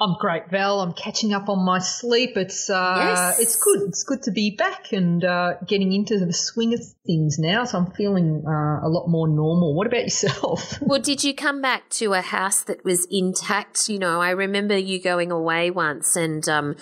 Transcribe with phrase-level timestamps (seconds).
[0.00, 0.80] I'm great, Val.
[0.80, 2.36] I'm catching up on my sleep.
[2.36, 3.38] It's uh, Yes.
[3.38, 3.82] it's good.
[3.88, 7.64] It's good to be back and uh, getting into the swing of things now.
[7.64, 9.74] So I'm feeling uh, a lot more normal.
[9.74, 10.78] What about yourself?
[10.90, 13.88] Well, did you come back to a house that was intact?
[13.90, 16.76] You know, I remember you going away once, and um,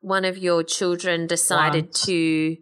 [0.00, 2.56] one of your children decided to.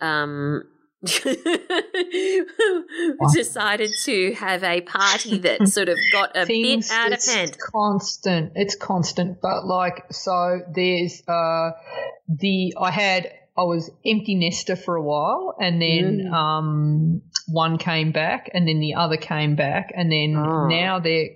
[0.00, 0.64] Um,
[3.34, 7.56] decided to have a party that sort of got a Things, bit out of hand.
[7.72, 8.52] constant.
[8.54, 9.40] It's constant.
[9.40, 11.70] But like, so there's uh,
[12.28, 16.32] the I had I was empty nester for a while, and then Mm.
[16.32, 20.66] um, one came back, and then the other came back, and then Oh.
[20.68, 21.28] now they're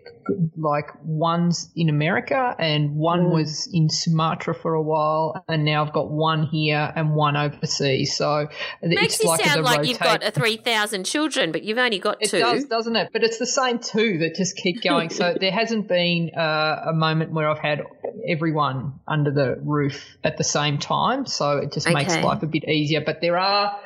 [0.59, 3.31] like one's in America and one Mm.
[3.33, 8.17] was in Sumatra for a while, and now I've got one here and one overseas.
[8.17, 8.49] So
[8.83, 11.79] it Makes it's you like sound the like you've got a 3,000 children, but you've
[11.79, 12.41] only got it two.
[12.41, 13.11] does, doesn't it?
[13.13, 15.11] But it's the same two that just keep going.
[15.11, 17.83] so there hasn't been uh, a moment where I've had
[18.29, 21.27] everyone under the roof at the same time.
[21.27, 23.01] So it just makes life a bit easier.
[23.01, 23.79] But there are,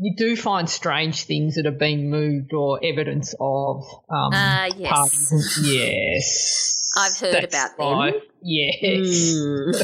[0.00, 3.84] you do find strange things that have been moved or evidence of.
[4.08, 4.90] Um, Ah, yes.
[4.90, 5.58] parties.
[5.62, 6.92] Yes.
[6.96, 7.98] I've heard That's about them.
[7.98, 8.14] right.
[8.42, 9.34] Yes.
[9.36, 9.74] Mm.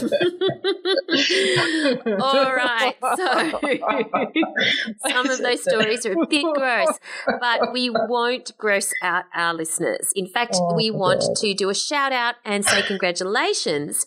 [2.21, 2.95] All right.
[3.17, 3.61] So
[5.11, 6.99] some of those stories are a bit gross,
[7.41, 10.13] but we won't gross out our listeners.
[10.15, 11.37] In fact, Oh, we want God.
[11.37, 14.07] to do a shout out and say congratulations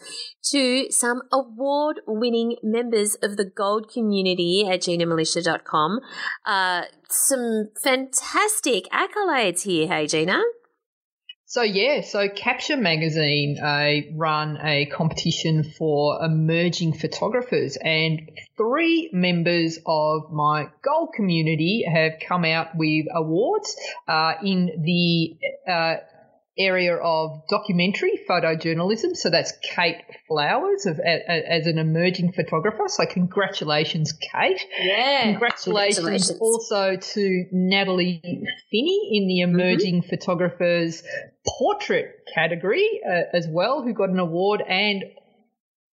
[0.52, 6.00] to some award winning members of the gold community at ginamilicia.com.
[6.46, 9.88] Uh, some fantastic accolades here.
[9.88, 10.42] Hey, Gina.
[11.52, 19.80] So yeah, so Capture Magazine uh, run a competition for emerging photographers, and three members
[19.84, 23.76] of my goal community have come out with awards
[24.08, 25.38] uh, in the
[25.68, 25.96] uh,
[26.56, 29.16] area of documentary photojournalism.
[29.16, 32.84] So that's Kate Flowers of, a, a- as an emerging photographer.
[32.88, 34.60] So congratulations, Kate.
[34.80, 35.32] Yeah.
[35.32, 38.22] Congratulations, also to Natalie
[38.70, 41.02] Finney in the Emerging Photographers
[41.48, 45.04] Portrait category uh, as well, who got an award, and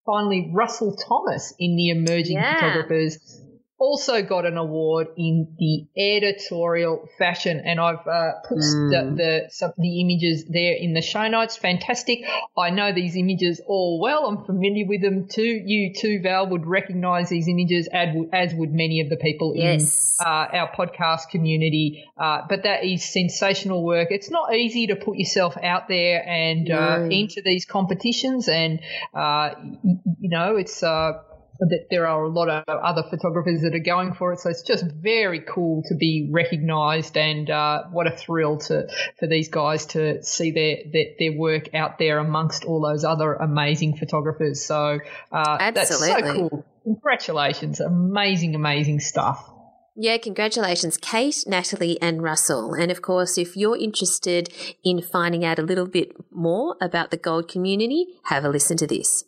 [0.05, 2.55] finally Russell Thomas in the Emerging Yeah.
[2.55, 3.41] Photographers
[3.77, 8.89] also got an award in the editorial fashion, and I've uh, put Mm.
[8.89, 11.57] the, the some the images there in the show notes.
[11.57, 12.19] Fantastic!
[12.57, 14.25] I know these images all well.
[14.27, 15.43] I'm familiar with them too.
[15.65, 19.53] You too, Val, would recognise these images, as would, as would many of the people
[19.55, 20.17] Yes.
[20.21, 22.05] in uh, our podcast community.
[22.17, 24.07] Uh, but that is sensational work.
[24.11, 27.09] It's not easy to put yourself out there and uh, No.
[27.11, 28.79] enter these competitions, and
[29.13, 29.49] uh,
[29.83, 30.81] you know it's.
[31.59, 34.61] That there are a lot of other photographers that are going for it, so it's
[34.61, 38.87] just very cool to be recognised, and uh, what a thrill to
[39.19, 43.33] for these guys to see their, their their work out there amongst all those other
[43.33, 44.65] amazing photographers.
[44.65, 44.99] So
[45.31, 46.65] uh, that's so cool.
[46.83, 49.51] Congratulations, amazing, amazing stuff.
[49.97, 52.73] Yeah, congratulations, Kate, Natalie, and Russell.
[52.73, 57.17] And of course, if you're interested in finding out a little bit more about the
[57.17, 59.23] gold community, have a listen to this.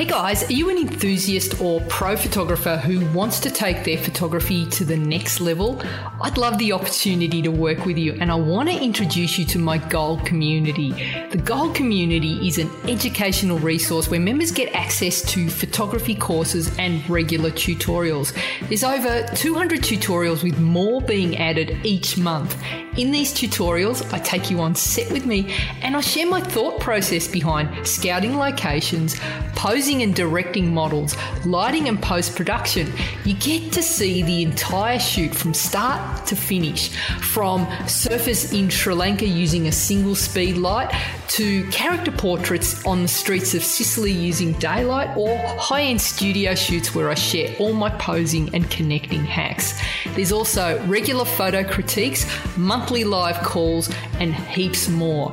[0.00, 4.64] Hey guys, are you an enthusiast or pro photographer who wants to take their photography
[4.70, 5.78] to the next level?
[6.22, 9.58] I'd love the opportunity to work with you and I want to introduce you to
[9.58, 10.92] my Gold community.
[11.30, 17.06] The Gold community is an educational resource where members get access to photography courses and
[17.10, 18.32] regular tutorials.
[18.68, 22.56] There's over 200 tutorials with more being added each month.
[23.00, 26.80] In these tutorials, I take you on set with me and I share my thought
[26.80, 29.18] process behind scouting locations,
[29.56, 31.16] posing and directing models,
[31.46, 32.92] lighting and post production.
[33.24, 38.92] You get to see the entire shoot from start to finish, from surface in Sri
[38.92, 40.94] Lanka using a single speed light
[41.28, 46.92] to character portraits on the streets of Sicily using daylight or high end studio shoots
[46.92, 49.80] where I share all my posing and connecting hacks.
[50.16, 52.26] There's also regular photo critiques,
[52.58, 55.32] monthly live calls, and heaps more.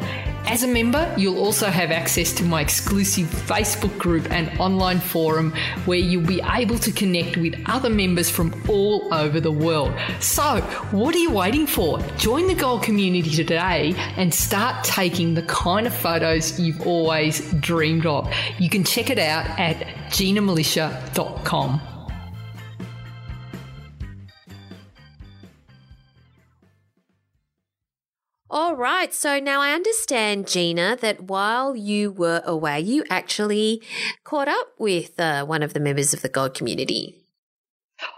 [0.50, 5.54] As a member, you'll also have access to my exclusive Facebook group and online forum
[5.84, 9.92] where you'll be able to connect with other members from all over the world.
[10.22, 10.62] So,
[10.92, 12.00] what are you waiting for?
[12.18, 18.06] Join the Gold community today and start taking the kind of photos you've always dreamed
[18.06, 18.32] of.
[18.58, 21.97] You can check it out at ginamilicia.com.
[28.50, 29.14] All right.
[29.14, 33.82] So now I understand, Gina, that while you were away, you actually
[34.24, 37.27] caught up with uh, one of the members of the Gold community.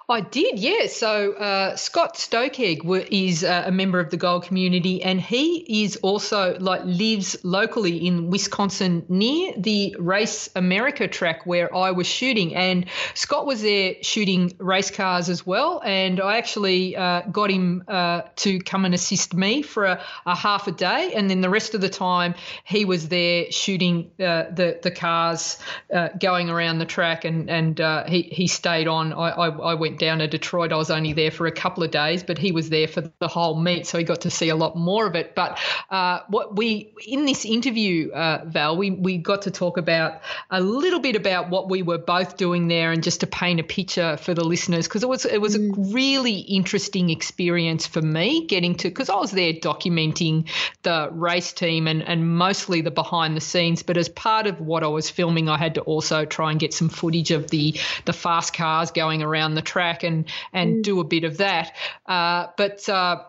[0.10, 0.88] I did, yeah.
[0.88, 5.98] So uh, Scott Stokegg is uh, a member of the Gold community, and he is
[5.98, 10.20] also like lives locally in Wisconsin near the Road
[10.56, 12.56] America track where I was shooting.
[12.56, 17.84] And Scott was there shooting race cars as well, and I actually uh, got him
[17.88, 21.50] uh, to come and assist me for a, a, half a day, and then the
[21.52, 22.34] rest of the time
[22.64, 25.60] he was there shooting uh, the the cars
[25.94, 27.80] uh, going around the track, and and
[28.10, 29.14] he he stayed on.
[29.14, 30.72] I, I, I went down to Detroit.
[30.72, 33.28] I was only there for a couple of days, but he was there for the
[33.28, 35.36] whole meet, so he got to see a lot more of it.
[35.36, 35.60] But
[35.90, 40.62] uh, what we in this interview, uh, Val, we we got to talk about a
[40.62, 44.18] little bit about what we were both doing there, and just to paint a picture
[44.18, 45.78] for the listeners, because it was it was mm.
[45.78, 50.48] a really interesting experience for me getting to because I was there documenting
[50.84, 53.84] the race team and and mostly the behind the scenes.
[53.84, 56.74] But as part of what I was filming, I had to also try and get
[56.74, 60.84] some footage of the the fast cars going around the track track and and mm.
[60.84, 61.76] do a bit of that.
[62.06, 63.24] Uh, but uh,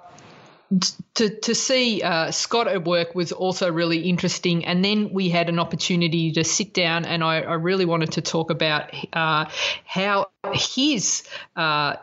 [1.15, 4.65] to to see uh, Scott at work was also really interesting.
[4.65, 8.21] And then we had an opportunity to sit down, and I, I really wanted to
[8.21, 9.47] talk about uh,
[9.85, 11.25] how his
[11.57, 11.97] uh,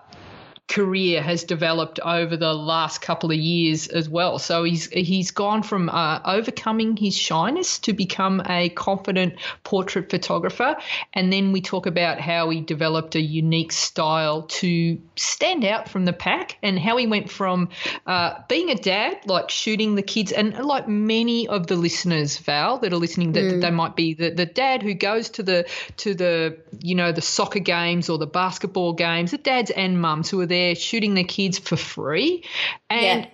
[0.67, 4.37] career has developed over the last couple of years as well.
[4.37, 10.75] So he's he's gone from uh, overcoming his shyness to become a confident portrait photographer,
[11.13, 16.03] and then we talk about how he developed a unique style to stand out from
[16.03, 17.69] the pack, and how he went from
[18.05, 22.77] uh, being a dad, like shooting the kids, and like many of the listeners, Val,
[22.79, 23.61] that are listening, that, mm.
[23.61, 25.65] they might be the, the dad who goes to the
[25.95, 30.29] to the you know the soccer games or the basketball games, the dads and mums
[30.29, 32.43] who are there there shooting their kids for free.
[32.89, 33.29] And yeah.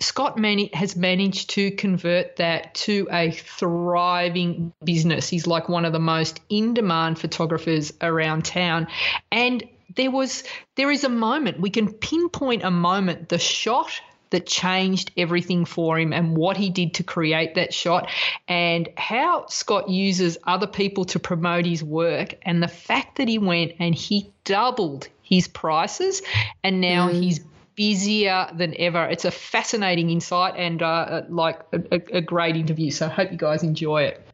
[0.00, 5.28] Scott mani- has managed to convert that to a thriving business.
[5.28, 8.88] He's like one of the most in demand photographers around town.
[9.30, 9.62] And
[9.96, 10.44] there was
[10.76, 13.90] there is a moment we can pinpoint a moment the shot
[14.30, 18.08] that changed everything for him and what he did to create that shot
[18.46, 23.38] and how Scott uses other people to promote his work and the fact that he
[23.38, 26.20] went and he doubled his prices,
[26.62, 27.14] and now mm.
[27.14, 27.40] he's
[27.76, 29.06] busier than ever.
[29.06, 32.90] It's a fascinating insight and uh, uh like a, a, great interview.
[32.90, 34.26] So I hope you guys enjoy it.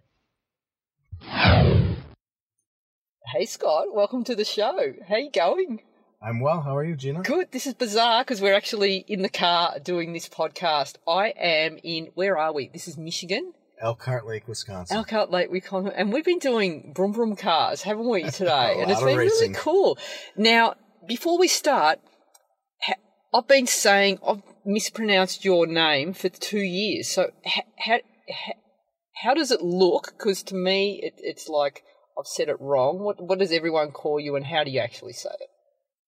[3.32, 4.94] Hey Scott, welcome to the show.
[5.06, 5.82] How you going?
[6.22, 6.62] I'm well.
[6.62, 7.22] How are you, Gina?
[7.22, 7.52] Good.
[7.52, 10.96] This is bizarre because we're actually in the car doing this podcast.
[11.06, 12.68] I am in, where are we?
[12.68, 13.52] This is Michigan.
[13.80, 14.96] Elkhart Lake, Wisconsin.
[14.96, 15.92] Elkhart Lake, Wisconsin.
[15.94, 18.80] And we've been doing Brum Brum cars, haven't we, today?
[18.80, 19.52] and it's been racing.
[19.52, 19.98] really cool.
[20.36, 20.74] Now,
[21.06, 22.00] before we start,
[23.34, 27.08] I've been saying I've mispronounced your name for two years.
[27.08, 27.98] So how how,
[29.22, 30.14] how does it look?
[30.16, 31.82] Because to me, it, it's like
[32.18, 33.00] I've said it wrong.
[33.00, 35.48] What what does everyone call you, and how do you actually say it?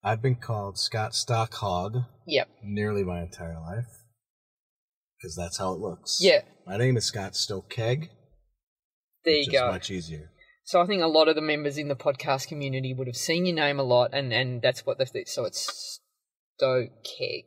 [0.03, 2.07] I've been called Scott Stockhog.
[2.27, 2.49] Yep.
[2.63, 3.89] Nearly my entire life,
[5.19, 6.19] because that's how it looks.
[6.21, 6.43] Yeah.
[6.67, 8.09] My name is Scott Stokegg.
[9.25, 9.71] There you go.
[9.71, 10.31] much easier.
[10.69, 13.47] So I think a lot of the members in the podcast community would have seen
[13.47, 15.99] your name a lot, and, and that's what they so it's
[16.61, 17.45] Stokeg.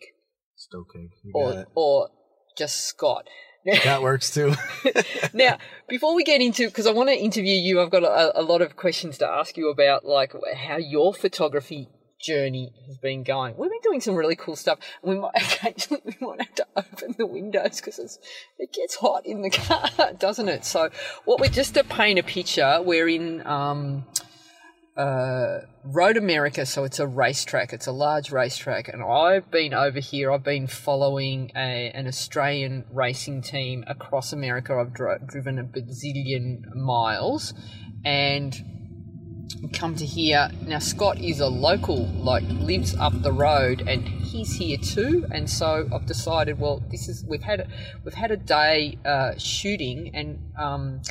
[0.57, 2.09] Stokeg, or or
[2.57, 3.27] just Scott.
[3.63, 4.55] that works too.
[5.33, 8.41] now, before we get into, because I want to interview you, I've got a, a
[8.41, 11.89] lot of questions to ask you about, like how your photography
[12.21, 13.55] journey has been going.
[13.57, 14.79] We've been doing some really cool stuff.
[15.03, 18.19] We might occasionally we might have to open the windows because
[18.57, 20.65] it gets hot in the car, doesn't it?
[20.65, 20.89] So,
[21.25, 24.05] what we're just to paint a picture, we're in um,
[24.95, 27.73] uh, Road America, so it's a racetrack.
[27.73, 30.31] It's a large racetrack, and I've been over here.
[30.31, 34.75] I've been following a, an Australian racing team across America.
[34.75, 37.53] I've dri- driven a bazillion miles,
[38.03, 38.80] and
[39.69, 40.79] come to here now.
[40.79, 45.25] Scott is a local, like lives up the road, and he's here too.
[45.31, 47.67] And so I've decided, well, this is we've had
[48.03, 51.01] we've had a day uh, shooting, and um,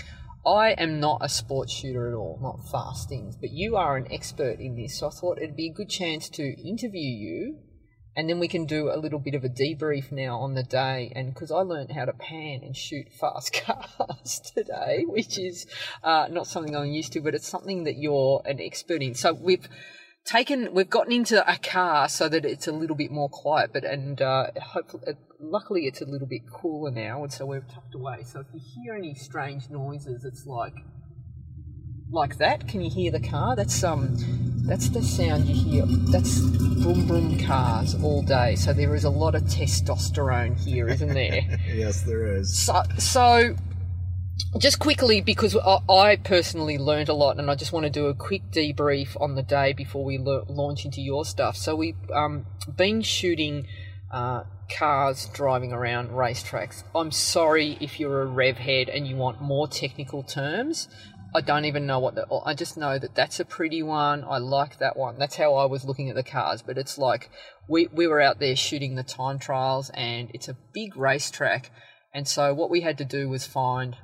[0.46, 4.06] I am not a sports shooter at all, not fast things, but you are an
[4.10, 4.98] expert in this.
[4.98, 7.58] So I thought it'd be a good chance to interview you
[8.16, 11.12] and then we can do a little bit of a debrief now on the day.
[11.14, 15.66] And because I learned how to pan and shoot fast cars today, which is
[16.02, 19.14] uh, not something I'm used to, but it's something that you're an expert in.
[19.14, 19.68] So we've
[20.24, 23.84] taken, we've gotten into a car so that it's a little bit more quiet, but
[23.84, 27.94] and uh, hopefully, uh, luckily, it's a little bit cooler now, and so we're tucked
[27.94, 28.24] away.
[28.24, 30.74] So if you hear any strange noises, it's like
[32.12, 32.66] like that.
[32.68, 33.56] Can you hear the car?
[33.56, 34.16] That's um,
[34.66, 35.84] that's the sound you hear.
[36.10, 38.56] That's boom boom cars all day.
[38.56, 41.42] So there is a lot of testosterone here, isn't there?
[41.74, 42.56] yes, there is.
[42.56, 43.56] So so.
[44.58, 48.14] Just quickly, because I, personally learned a lot, and I just want to do a
[48.14, 51.56] quick debrief on the day before we launch into your stuff.
[51.56, 53.66] So we've um, been shooting
[54.10, 56.84] uh, cars driving around racetracks.
[56.94, 60.88] I'm sorry if you're a rev head and you want more technical terms.
[61.34, 62.26] I don't even know what the.
[62.44, 64.24] I just know that that's a pretty one.
[64.24, 65.18] I like that one.
[65.18, 66.62] That's how I was looking at the cars.
[66.62, 67.30] But it's like
[67.68, 71.70] we we were out there shooting the time trials, and it's a big racetrack.
[72.12, 73.96] And so what we had to do was find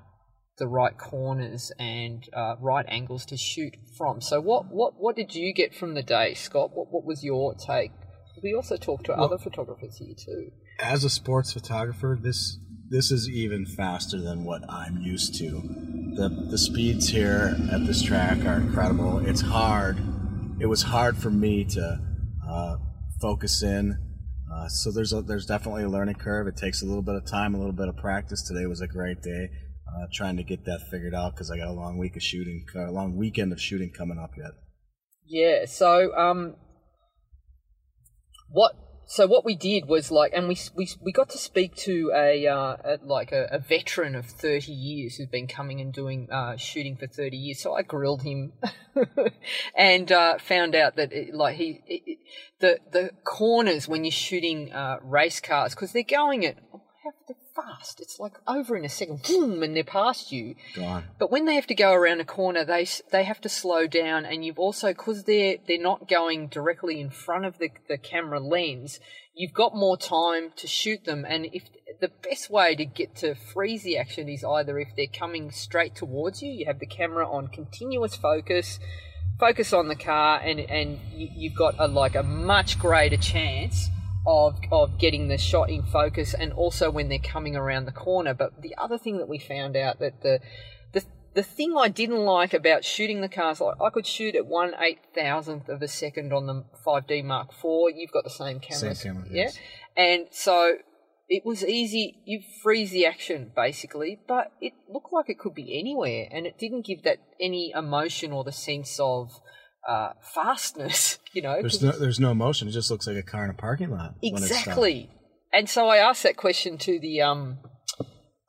[0.59, 4.21] the right corners and uh, right angles to shoot from.
[4.21, 6.71] So what what what did you get from the day, Scott?
[6.73, 7.91] What what was your take?
[8.43, 10.51] We also talked to Well- other photographers here too.
[10.79, 15.63] As a sports photographer, this this is even faster than what I'm used to.
[16.15, 19.19] The the speeds here at this track are incredible.
[19.27, 19.99] It's hard.
[20.61, 22.01] It was hard for me to
[22.49, 22.77] uh,
[23.21, 23.99] focus in.
[24.53, 26.47] Uh, so there's a, there's definitely a learning curve.
[26.47, 28.43] It takes a little bit of time, a little bit of practice.
[28.43, 29.51] Today was a great day,
[29.89, 32.65] uh, trying to get that figured out because I got a long week of shooting,
[32.75, 34.53] a long weekend of shooting coming up yet.
[35.27, 35.67] Yeah.
[35.67, 36.55] So um,
[38.49, 38.73] what?
[39.09, 42.47] So what we did was like, and we we we got to speak to a,
[42.49, 46.57] uh, a like a, a veteran of thirty years who's been coming and doing uh,
[46.57, 47.61] shooting for thirty years.
[47.61, 48.53] So I grilled him,
[49.77, 52.19] and uh, found out that it, like he it, it-
[52.59, 56.83] the the corners when you're shooting uh, race cars because they're going at oh,
[57.57, 58.01] fast.
[58.01, 60.55] It's like over in a second, boom, and they're past you.
[61.19, 64.25] But when they have to go around a corner, they they have to slow down,
[64.25, 68.41] and you've also because they're they're not going directly in front of the the camera
[68.41, 69.01] lens.
[69.35, 71.65] You've got more time to shoot them, and if
[72.01, 75.95] the best way to get to freeze the action is either if they're coming straight
[75.95, 78.79] towards you, you have the camera on continuous focus,
[79.39, 83.89] focus on the car, and and you, you've got a like a much greater chance
[84.27, 88.35] of of getting the shot in focus and also when they're coming around the corner.
[88.35, 90.41] But the other thing that we found out that the
[90.93, 91.05] the
[91.35, 94.75] the thing I didn't like about shooting the cars, like I could shoot at one
[94.81, 97.97] eight thousandth of a second on the 5D Mark IV.
[97.97, 99.43] You've got the same camera, Same camera, yeah.
[99.45, 99.59] yes.
[99.97, 100.77] And so
[101.29, 102.19] it was easy.
[102.25, 106.59] You freeze the action basically, but it looked like it could be anywhere, and it
[106.59, 109.41] didn't give that any emotion or the sense of
[109.87, 111.19] uh, fastness.
[111.33, 112.67] You know, There's no there's no motion.
[112.67, 114.15] It just looks like a car in a parking lot.
[114.23, 114.61] when it's stopped.
[114.69, 115.11] Exactly.
[115.53, 117.59] And so I asked that question to the um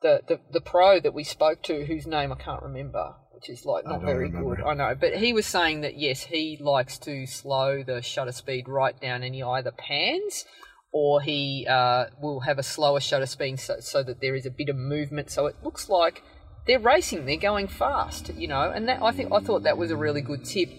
[0.00, 3.66] the, the the pro that we spoke to, whose name I can't remember, which is
[3.66, 4.62] like not very good.
[4.62, 8.68] I know, but he was saying that yes, he likes to slow the shutter speed
[8.68, 10.46] right down, and he either pans
[10.92, 14.50] or he uh, will have a slower shutter speed so, so that there is a
[14.50, 15.30] bit of movement.
[15.30, 16.22] So it looks like
[16.66, 18.70] they're racing, they're going fast, you know.
[18.70, 20.70] And that I think I thought that was a really good tip.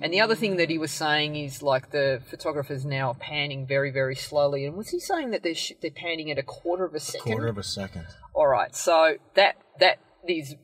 [0.00, 3.66] And the other thing that he was saying is like the photographers now are panning
[3.66, 4.64] very, very slowly.
[4.64, 7.32] And was he saying that they're sh- they're panning at a quarter of a second?
[7.32, 8.06] Quarter of a second.
[8.32, 10.54] All right, so that that is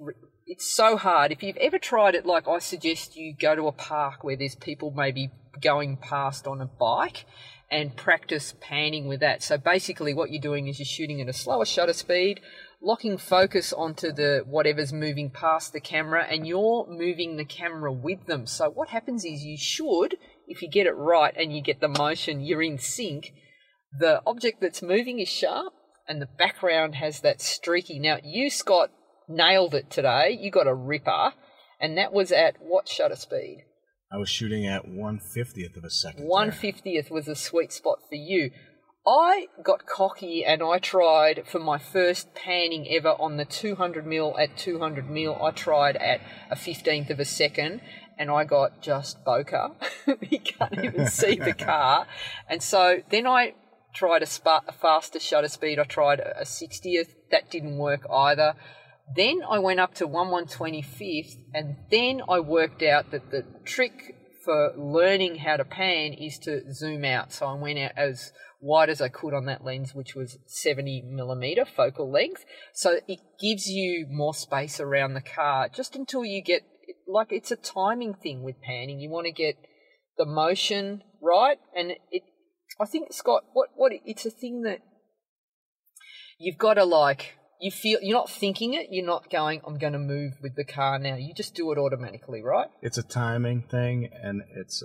[0.47, 1.33] it's so hard.
[1.33, 4.55] If you've ever tried it, like I suggest you go to a park where there's
[4.55, 7.25] people maybe going past on a bike
[7.71, 9.43] and practice panning with that.
[9.43, 12.41] So basically, what you're doing is you're shooting at a slower shutter speed,
[12.85, 18.27] locking focus onto the whatever's moving past the camera, and you're moving the camera with
[18.27, 18.47] them.
[18.47, 21.89] So what happens is you should, if you get it right and you get the
[21.89, 23.33] motion, you're in sync
[23.99, 25.73] the object that's moving is sharp
[26.09, 27.99] and the background has that streaky.
[27.99, 28.91] Now, you, Scott,
[29.29, 30.37] nailed it today.
[30.39, 31.33] You got a ripper,
[31.81, 33.65] and that was at what shutter speed?
[34.13, 36.27] I was shooting at one fiftieth of a second.
[36.27, 36.59] One there.
[36.59, 38.51] fiftieth was a sweet spot for you.
[39.07, 44.35] I got cocky and I tried for my first panning ever on the 200 mil
[44.39, 45.37] at 200 mil.
[45.43, 47.83] I tried at a 15th of a second,
[48.19, 49.75] and I got just bokeh.
[50.31, 52.07] you can't even see the car.
[52.49, 53.55] And so then I
[53.95, 55.79] tried a, spa- a faster shutter speed.
[55.79, 57.15] I tried a 60th.
[57.31, 58.55] That didn't work either.
[59.15, 64.17] Then I went up to 1 125th, and then I worked out that the trick
[64.45, 67.33] for learning how to pan is to zoom out.
[67.33, 71.03] So I went out as wide as I could on that lens, which was 70
[71.03, 72.45] millimeter focal length.
[72.73, 76.63] So it gives you more space around the car just until you get,
[77.07, 79.01] like, it's a timing thing with panning.
[79.01, 79.57] You want to get
[80.17, 81.59] the motion right.
[81.77, 82.23] And it,
[82.81, 84.81] I think, Scott, what, what, it's a thing that
[86.39, 89.93] you've got to like, you feel you're not thinking it you're not going i'm going
[89.93, 93.63] to move with the car now you just do it automatically right It's a timing
[93.63, 94.83] thing, and it's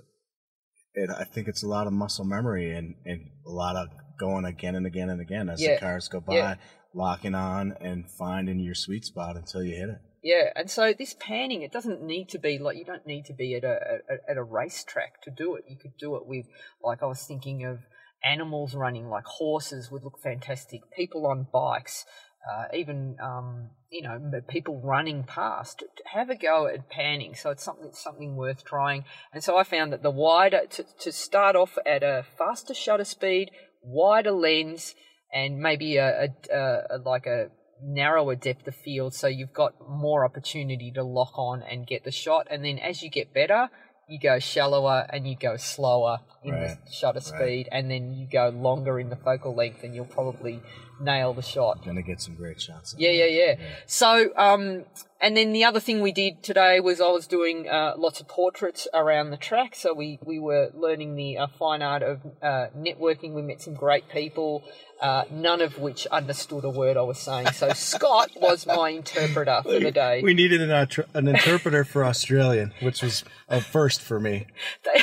[0.93, 1.09] it.
[1.09, 3.87] I think it's a lot of muscle memory and and a lot of
[4.19, 5.75] going again and again and again as Yeah.
[5.75, 6.55] the cars go by, Yeah.
[6.93, 9.99] locking on and finding your sweet spot until you hit it.
[10.21, 13.33] Yeah, and so this panning, it doesn't need to be like you don't need to
[13.33, 15.63] be at a, a at a racetrack to do it.
[15.69, 16.45] You could do it with
[16.83, 17.79] like I was thinking of
[18.21, 20.81] animals running, like horses would look fantastic.
[20.93, 22.05] People on bikes,
[22.47, 25.83] uh, even um, you know people running past.
[26.13, 27.35] Have a go at panning.
[27.35, 29.05] So it's something something worth trying.
[29.33, 33.05] And so I found that the wider to to start off at a faster shutter
[33.05, 33.51] speed,
[33.83, 34.95] wider lens,
[35.33, 37.49] and maybe a, a, a, a like a
[37.81, 42.11] narrower depth of field so you've got more opportunity to lock on and get the
[42.11, 43.69] shot and then as you get better
[44.09, 47.23] you go shallower and you go slower in Right, the shutter right.
[47.23, 50.61] speed and then you go longer in the focal length and you'll probably
[50.99, 52.95] nail the shot Gonna get some great shots.
[52.97, 53.55] yeah, yeah, yeah.
[53.85, 54.85] So, um,
[55.21, 58.27] and then the other thing we did today was I was doing uh, lots of
[58.29, 59.75] portraits around the track.
[59.75, 63.33] So we, we were learning the uh, fine art of uh, networking.
[63.33, 64.63] We met some great people,
[65.01, 67.51] uh, none of which understood a word I was saying.
[67.51, 70.21] So Scott was my interpreter for the day.
[70.23, 74.47] We needed an, an interpreter for Australian, which was a first for me.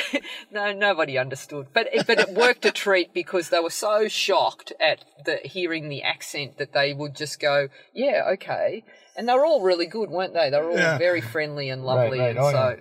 [0.49, 4.71] No, nobody understood, but it, but it worked a treat because they were so shocked
[4.79, 8.83] at the hearing the accent that they would just go, "Yeah, okay,"
[9.15, 10.49] and they were all really good, weren't they?
[10.49, 10.97] They were all Yeah.
[10.97, 12.29] very friendly and lovely, right.
[12.31, 12.77] and Oh, so.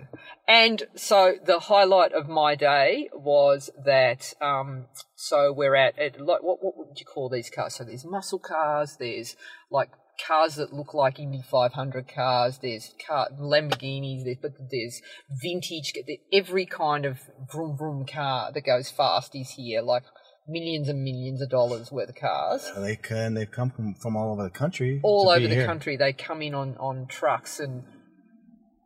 [0.48, 4.86] And so the highlight of my day was that um,
[5.16, 7.74] so we're at, at like what what would you call these cars?
[7.74, 9.34] So there's muscle cars, there's
[9.70, 9.90] like
[10.24, 12.58] cars that look like Indy 500 cars.
[12.58, 14.24] There's car Lamborghinis.
[14.24, 15.00] There's but there's
[15.42, 15.92] vintage.
[16.32, 17.18] Every kind of
[17.52, 19.82] vroom vroom car that goes fast is here.
[19.82, 20.04] Like
[20.48, 23.34] millions and millions of dollars worth of cars They can.
[23.34, 25.00] They've come from, from all over the country.
[25.02, 25.66] all over the here.
[25.66, 25.96] country.
[25.96, 27.84] They come in on, on trucks, and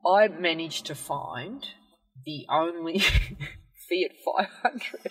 [0.07, 1.67] I managed to find
[2.25, 2.99] the only
[3.89, 5.11] Fiat 500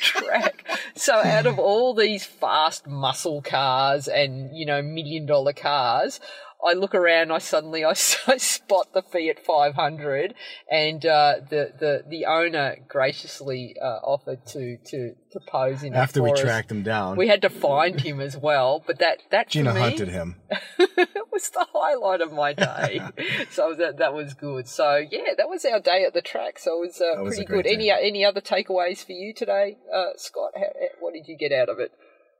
[0.00, 0.66] track.
[0.94, 6.20] So out of all these fast muscle cars and you know million dollar cars.
[6.66, 7.30] I look around.
[7.30, 7.90] I suddenly I,
[8.26, 10.34] I spot the Fiat 500,
[10.70, 16.22] and uh, the the the owner graciously uh, offered to to to pose in After
[16.22, 19.74] we tracked him down, We had to find him as well, but that that Gina
[19.74, 20.36] me hunted him.
[20.78, 23.00] It was the highlight of my day.
[23.50, 24.68] so that that was good.
[24.68, 26.58] So yeah, that was our day at the track.
[26.58, 27.66] So it was, uh, was pretty good.
[27.66, 27.98] Any day.
[28.00, 30.52] any other takeaways for you today, uh, Scott?
[30.56, 31.92] How- what did you get out of it?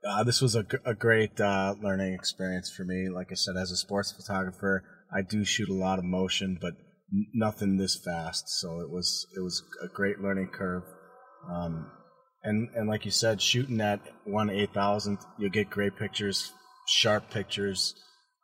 [0.07, 3.09] Uh, this was a, a great uh, learning experience for me.
[3.09, 6.73] Like I said, as a sports photographer, I do shoot a lot of motion, but
[7.11, 8.43] n- nothing this fast.
[8.47, 10.83] So it was it was a great learning curve.
[11.51, 11.89] Um,
[12.43, 16.51] and and like you said, shooting at one eight thousandth, you'll get great pictures,
[16.87, 17.95] sharp pictures,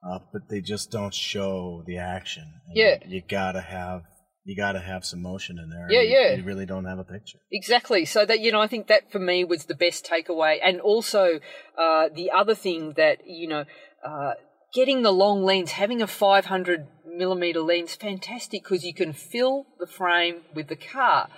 [0.10, 2.44] uh, but they just don't show the action.
[2.68, 2.98] And Yeah.
[3.06, 4.02] you, you gotta have
[4.44, 5.88] you gotta have some motion in there.
[5.90, 6.36] Yeah, You- yeah.
[6.36, 7.38] You really don't have a picture.
[7.52, 8.06] Exactly.
[8.06, 11.40] So that you know, I think that for me was the best takeaway, and also
[11.78, 13.66] uh, the other thing that you know,
[14.06, 14.34] uh,
[14.74, 19.88] getting the long lens, having a 500 millimeter lens, fantastic because you can fill the
[19.88, 21.30] frame with the car.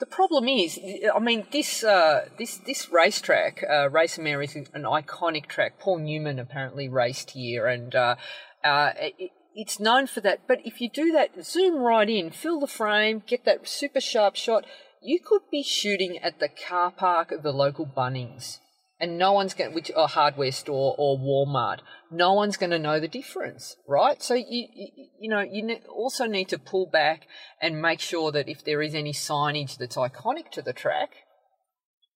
[0.00, 0.78] The problem is,
[1.12, 5.80] I mean, this uh, this this racetrack, uh, Race Mare, is an iconic track.
[5.80, 8.14] Paul Newman apparently raced here, and uh,
[8.64, 10.46] uh, it, it's known for that.
[10.46, 14.36] But if you do that, zoom right in, fill the frame, get that super sharp
[14.36, 14.64] shot,
[15.02, 18.58] you could be shooting at the car park of the local Bunnings,
[19.00, 23.00] and no one's going, which a hardware store or Walmart, no one's going to know
[23.00, 24.22] the difference, right?
[24.22, 27.26] So you you, you know you also need to pull back
[27.60, 31.10] and make sure that if there is any signage that's iconic to the track,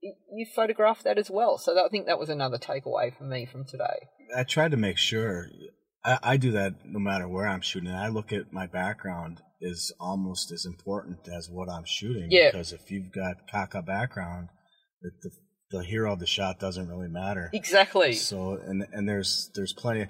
[0.01, 1.59] you photograph that as well.
[1.59, 4.07] So I think that was another takeaway for me from today.
[4.37, 5.49] I try to make sure
[6.05, 7.91] I, I do that no matter where I'm shooting.
[7.91, 12.29] I look at my background is almost as important as what I'm shooting.
[12.31, 12.51] Yeah.
[12.51, 14.49] Because if you've got caca background,
[15.03, 15.31] the, the
[15.71, 17.49] the hero of the shot doesn't really matter.
[17.55, 18.13] Exactly.
[18.13, 20.07] So and and there's there's plenty.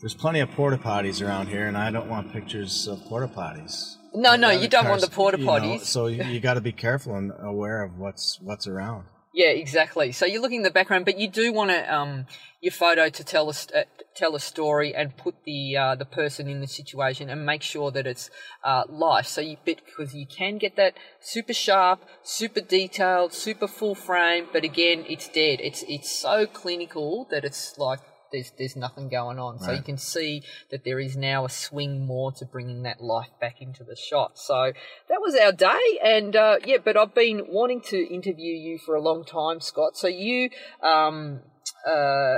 [0.00, 3.94] there's plenty of porta potties around here, and I don't want pictures of porta potties.
[4.14, 5.80] No, no, you don't want the Cars- porta you know, potties.
[5.84, 9.04] so you, you got to be careful and aware of what's what's around.
[9.36, 10.12] Yeah, exactly.
[10.12, 12.24] So you're looking at the background, but you do want to um,
[12.62, 13.82] your photo to tell a uh,
[14.14, 17.90] tell a story and put the uh, the person in the situation and make sure
[17.90, 18.30] that it's
[18.64, 19.26] uh, life.
[19.26, 24.46] So you bit because you can get that super sharp, super detailed, super full frame,
[24.54, 25.60] but again, it's dead.
[25.60, 28.00] It's it's so clinical that it's like.
[28.36, 29.58] There's, there's nothing going on.
[29.58, 33.30] So you can see that there is now a swing more to bringing that life
[33.40, 34.38] back into the shot.
[34.38, 34.72] So
[35.08, 35.98] that was our day.
[36.04, 39.96] And uh, yeah, but I've been wanting to interview you for a long time, Scott.
[39.96, 40.50] So you
[40.82, 41.40] um,
[41.86, 42.36] uh,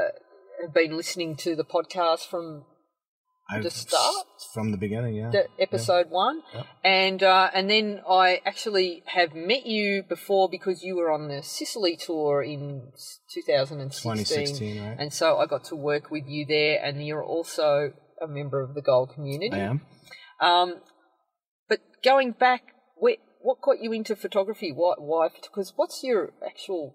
[0.63, 2.63] have been listening to the podcast from
[3.51, 4.27] I've, The start?
[4.53, 5.31] from the beginning, yeah.
[5.31, 6.67] the episode one, Yep.
[6.85, 11.43] and uh, and then I actually have met you before because you were on the
[11.43, 12.91] Sicily tour in
[13.33, 14.97] 2016, 2016, right?
[14.99, 18.75] and so I got to work with you there, and you're also a member of
[18.75, 19.55] the Gold community.
[19.55, 19.81] I am.
[20.41, 20.75] Um,
[21.69, 22.63] but going back,
[22.97, 24.73] where, what got you into photography?
[24.73, 24.95] Why?
[24.99, 25.29] Why?
[25.29, 26.95] Because what's your actual?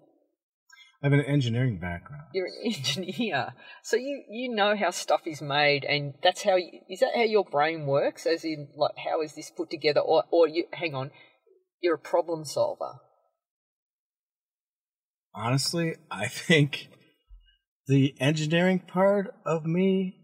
[1.04, 2.22] I have an engineering background.
[2.32, 6.56] You're an engineer, so you you know how stuff is made, and that's how.
[6.56, 8.24] You, is that how your brain works?
[8.24, 10.00] As in, like, how is this put together?
[10.00, 11.10] Or, or you hang on,
[11.82, 13.00] you're a problem solver.
[15.34, 16.88] Honestly, I think
[17.86, 20.16] the engineering part of me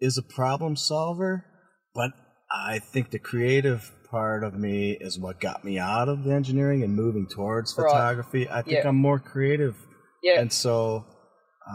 [0.00, 1.46] is a problem solver,
[1.94, 2.10] but
[2.50, 6.82] I think the creative part of me is what got me out of the engineering
[6.82, 7.84] and moving towards Right.
[7.90, 8.48] photography.
[8.48, 8.88] I think Yeah.
[8.88, 9.76] I'm more creative.
[10.22, 11.04] Yeah, And so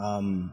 [0.02, 0.52] um,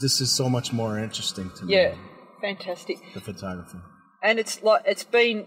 [0.00, 1.94] this is so much more interesting to me, yeah,
[2.40, 2.96] fantastic.
[3.14, 3.78] the photography.
[4.22, 5.46] and it's like it's been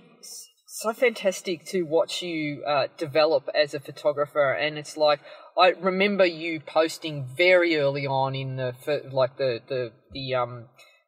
[0.68, 5.20] so fantastic to watch you uh, develop as a photographer and it's like
[5.60, 8.74] i remember you posting very early on in the
[9.12, 10.66] like the the the um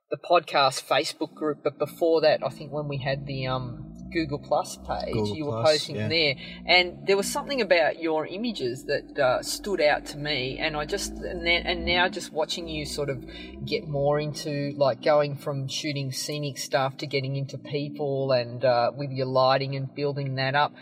[0.10, 4.40] the podcast facebook group but before that i think when we had the um google
[4.40, 6.08] plus page Google you were Plus, posting yeah.
[6.08, 10.76] there and there was something about your images that uh, stood out to me and
[10.76, 13.24] i just and, then, and now just watching you sort of
[13.66, 18.92] get more into like going from shooting scenic stuff to getting into people and uh,
[18.96, 20.74] with your lighting and building that up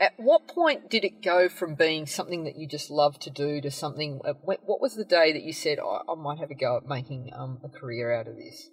[0.00, 3.60] at what point did it go from being something that you just love to do
[3.60, 6.54] to something uh, what was the day that you said I, I might have a
[6.54, 8.68] go at making um, a career out of this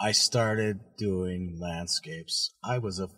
[0.00, 2.54] I started doing landscapes.
[2.62, 3.08] I was a,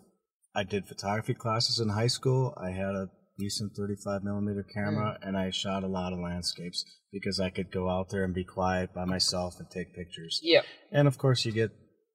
[0.55, 2.53] I did photography classes in high school.
[2.57, 7.39] I had a decent 35 millimeter camera and I shot a lot of landscapes because
[7.39, 10.39] I could go out there and be quiet by myself and take pictures.
[10.41, 11.71] yeah And of course, you get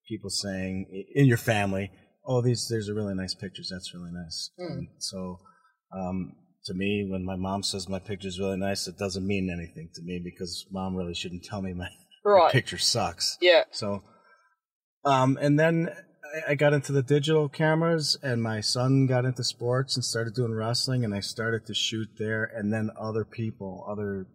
[0.08, 1.90] people saying in your family,
[2.24, 3.68] "Oh, these these are really nice pictures.
[3.72, 4.86] That's really nice." Mm.
[4.98, 5.38] So,
[5.92, 9.90] um, to me, when my mom says my picture's really nice, it doesn't mean anything
[9.94, 11.88] to me because mom really shouldn't tell me my,
[12.24, 13.36] my picture sucks.
[13.40, 14.02] yeah So,
[15.04, 15.90] um, and then
[16.46, 20.34] I, I got into the digital cameras, and my son got into sports and started
[20.34, 22.44] doing wrestling, and I started to shoot there.
[22.44, 24.26] And then other people, other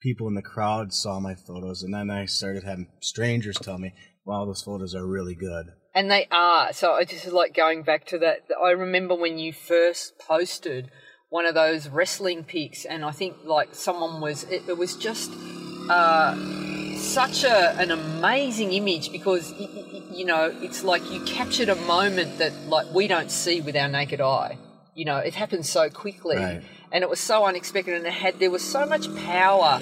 [0.00, 3.92] people in the crowd saw my photos, and then I started having strangers tell me,
[4.24, 6.72] "Wow, those photos are really good." And they are.
[6.72, 8.40] So I just like going back to that.
[8.62, 10.90] I remember when you first posted
[11.28, 14.44] one of those wrestling pics, and I think like someone was.
[14.44, 15.30] It, it was just
[15.88, 16.34] uh,
[16.96, 21.76] such a an amazing image because y- y- you know it's like you captured a
[21.76, 24.58] moment that like we don't see with our naked eye.
[24.96, 26.62] You know, it happened so quickly, Right.
[26.92, 29.80] and it was so unexpected, and it had there was so much power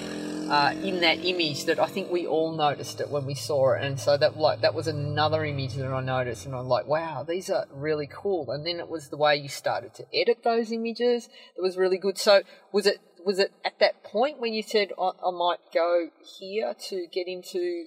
[0.49, 3.83] uh, in that image that I think we all noticed it when we saw it,
[3.83, 7.23] and so that like that was another image that I noticed, and I'm like, wow,
[7.23, 8.51] these are really cool.
[8.51, 11.97] And then it was the way you started to edit those images that was really
[11.97, 12.17] good.
[12.17, 16.09] So was it was it at that point when you said I, I might go
[16.39, 17.85] here to get into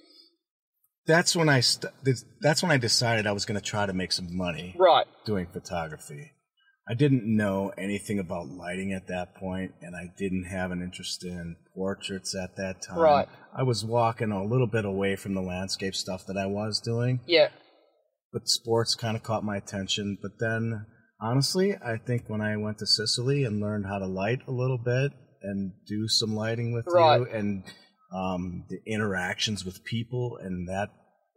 [1.05, 1.93] That's when I st-
[2.41, 4.75] that's when I decided I was going to try to make some money.
[4.77, 5.05] right?
[5.25, 6.31] doing photography.
[6.89, 11.25] I didn't know anything about lighting at that point, and I didn't have an interest
[11.25, 12.99] in portraits at that time.
[12.99, 13.27] Right.
[13.53, 17.19] I was walking a little bit away from the landscape stuff that I was doing,
[17.25, 17.49] Yeah,
[18.31, 20.17] but sports kind of caught my attention.
[20.21, 20.85] But then,
[21.19, 24.77] honestly, I think when I went to Sicily and learned how to light a little
[24.77, 27.19] bit and do some lighting with Right.
[27.19, 27.63] you and
[28.13, 30.89] um, the interactions with people and that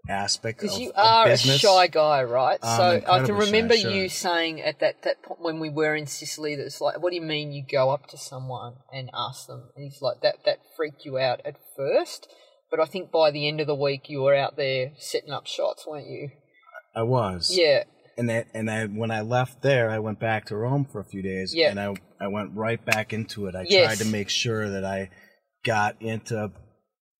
[0.08, 2.58] aspect because you are a shy guy, right?
[2.62, 3.90] I'm so I can incredibly shy, remember sure.
[3.90, 7.10] you saying at that that point when we were in Sicily that it's like, what
[7.10, 9.70] do you mean you go up to someone and ask them?
[9.76, 12.28] And he's like, that that freaked you out at first,
[12.70, 15.46] but I think by the end of the week you were out there setting up
[15.46, 16.30] shots, weren't you?
[16.94, 17.50] I was.
[17.52, 17.84] Yeah,
[18.16, 21.04] and I, and I when I left there, I went back to Rome for a
[21.04, 21.70] few days, Yeah.
[21.70, 23.54] and I I went right back into it.
[23.54, 23.86] I Yes.
[23.96, 25.10] tried to make sure that I
[25.64, 26.50] got into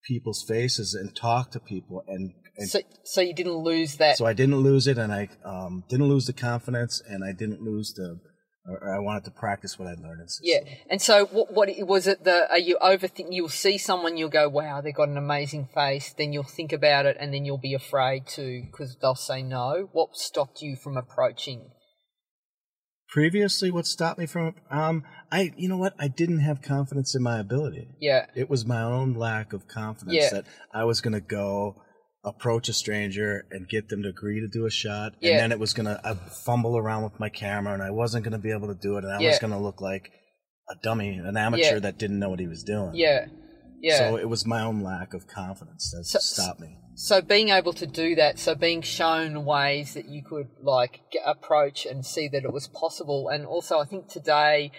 [0.07, 4.17] people's faces and talked to people and, and So, so you didn't lose that.
[4.17, 7.63] so I didn't lose it and I um, didn't lose the confidence and I didn't
[7.63, 8.21] lose the
[8.67, 11.53] or I wanted to practice what I learned in Yeah, and so what?
[11.53, 12.25] What was it?
[12.25, 13.29] The are you overthink?
[13.31, 17.07] You'll see someone, you'll go, "Wow, they've got an amazing face." Then you'll think about
[17.07, 19.89] it, and then you'll be afraid to because they'll say no.
[19.93, 21.71] What stopped you from approaching?
[23.09, 27.23] Previously, what stopped me from um, I you know what I didn't have confidence in
[27.23, 27.89] my ability.
[27.99, 30.31] Yeah, It was my own lack of confidence Yeah.
[30.31, 31.77] that I was going to go
[32.25, 35.33] approach a stranger and get them to agree to do a shot, Yeah.
[35.33, 38.33] and then it was going to fumble around with my camera, and I wasn't going
[38.33, 39.31] to be able to do it, and I Yeah.
[39.31, 40.11] was going to look like
[40.69, 41.79] a dummy, an amateur Yeah.
[41.81, 42.91] that didn't know what he was doing.
[42.95, 43.27] yeah,
[43.81, 43.97] yeah.
[43.99, 46.77] So it was my own lack of confidence that So- stopped me.
[46.95, 51.23] so being able to do that, so being shown ways that you could like get,
[51.25, 54.71] approach and see that it was possible, and also I think today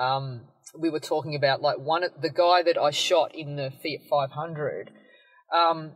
[0.00, 3.70] um, we were talking about like one of the guy that I shot in the
[3.82, 4.90] Fiat 500.
[5.52, 5.92] Um,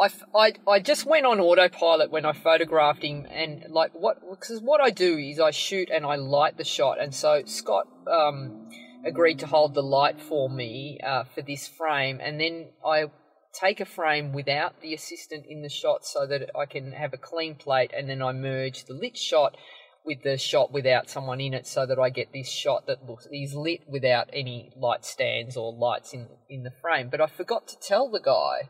[0.00, 4.60] I, I, I just went on autopilot when I photographed him, and like what because
[4.60, 8.68] what I do is I shoot and I light the shot, and so Scott um,
[9.04, 13.06] agreed to hold the light for me uh, for this frame, and then I
[13.52, 17.18] take a frame without the assistant in the shot so that I can have a
[17.18, 19.56] clean plate, and then I merge the lit shot
[20.04, 23.26] with the shot without someone in it, so that I get this shot that looks
[23.32, 27.08] is lit without any light stands or lights in in the frame.
[27.10, 28.68] But I forgot to tell the guy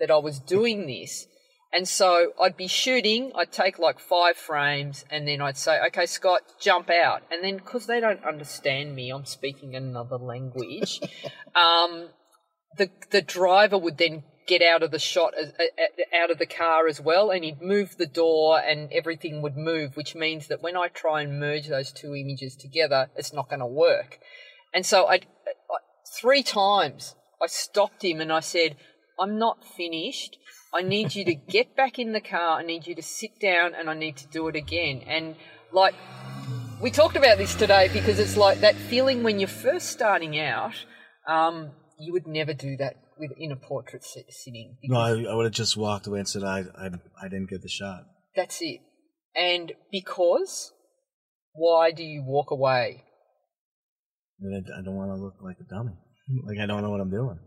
[0.00, 1.26] that I was doing this.
[1.72, 6.06] And so I'd be shooting, I'd take like five frames, and then I'd say, okay,
[6.06, 7.22] Scott, jump out.
[7.30, 11.00] And then, because they don't understand me, I'm speaking another language,
[11.54, 12.08] um,
[12.76, 16.38] the, the driver would then get out of the shot, as, a- a- out of
[16.38, 20.48] the car as well, and he'd move the door and everything would move, which means
[20.48, 24.18] that when I try and merge those two images together, it's not going to work.
[24.74, 25.20] And so uh, I,
[26.20, 28.76] three times I stopped him and I said,
[29.20, 30.38] I'm not finished.
[30.72, 32.58] I need you to get back in the car.
[32.58, 35.02] I need you to sit down and I need to do it again.
[35.06, 35.36] And
[35.72, 35.94] like,
[36.80, 40.74] we talked about this today because it's like that feeling when you're first starting out,
[41.28, 44.78] um, you would never do that with, in a portrait sit- sitting.
[44.84, 46.86] No, I, I would have just walked away and said I, I
[47.20, 48.04] I didn't get the shot.
[48.34, 48.80] That's it.
[49.36, 50.72] And because,
[51.52, 53.04] why do you walk away?
[54.42, 55.92] I, I don't want to look like a dummy.
[56.46, 57.40] Like I don't know what I'm doing.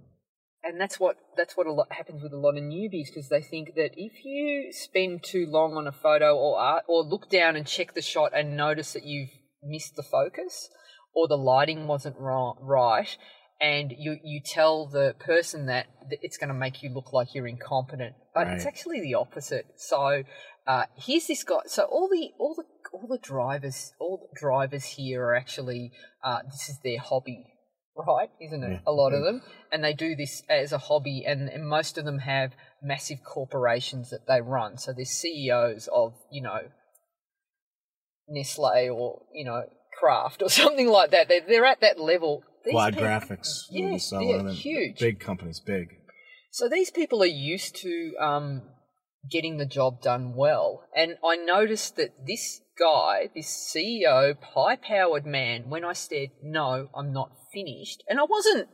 [0.63, 3.41] And that's what that's what a lot happens with a lot of newbies because they
[3.41, 7.55] think that if you spend too long on a photo or art or look down
[7.55, 9.31] and check the shot and notice that you've
[9.63, 10.69] missed the focus
[11.13, 13.17] or the lighting wasn't right
[13.61, 15.87] and you you tell the person that
[16.21, 18.13] it's going to make you look like you're incompetent.
[18.33, 19.67] But it's actually the opposite.
[19.77, 20.23] So
[20.67, 24.85] uh, here's this guy so all the all the all the drivers all the drivers
[24.85, 25.91] here are actually
[26.23, 27.52] uh, this is their hobby
[27.95, 28.79] right isn't it Yeah.
[28.87, 32.05] a lot of them and they do this as a hobby and, and most of
[32.05, 36.59] them have massive corporations that they run so they're ceos of you know
[38.27, 39.63] nestle or you know
[39.99, 43.63] kraft or something like that they're, they're at that level These Quad people- graphics.
[43.69, 44.55] Yeah, we saw yeah, one of them.
[44.55, 44.99] huge.
[44.99, 45.89] Big companies, big.
[46.51, 48.61] so these people are used to um,
[49.29, 50.83] getting the job done well.
[50.95, 56.87] And I noticed that this guy, this CEO, high powered man, when I said, no,
[56.95, 58.67] I'm not finished, and I wasn't,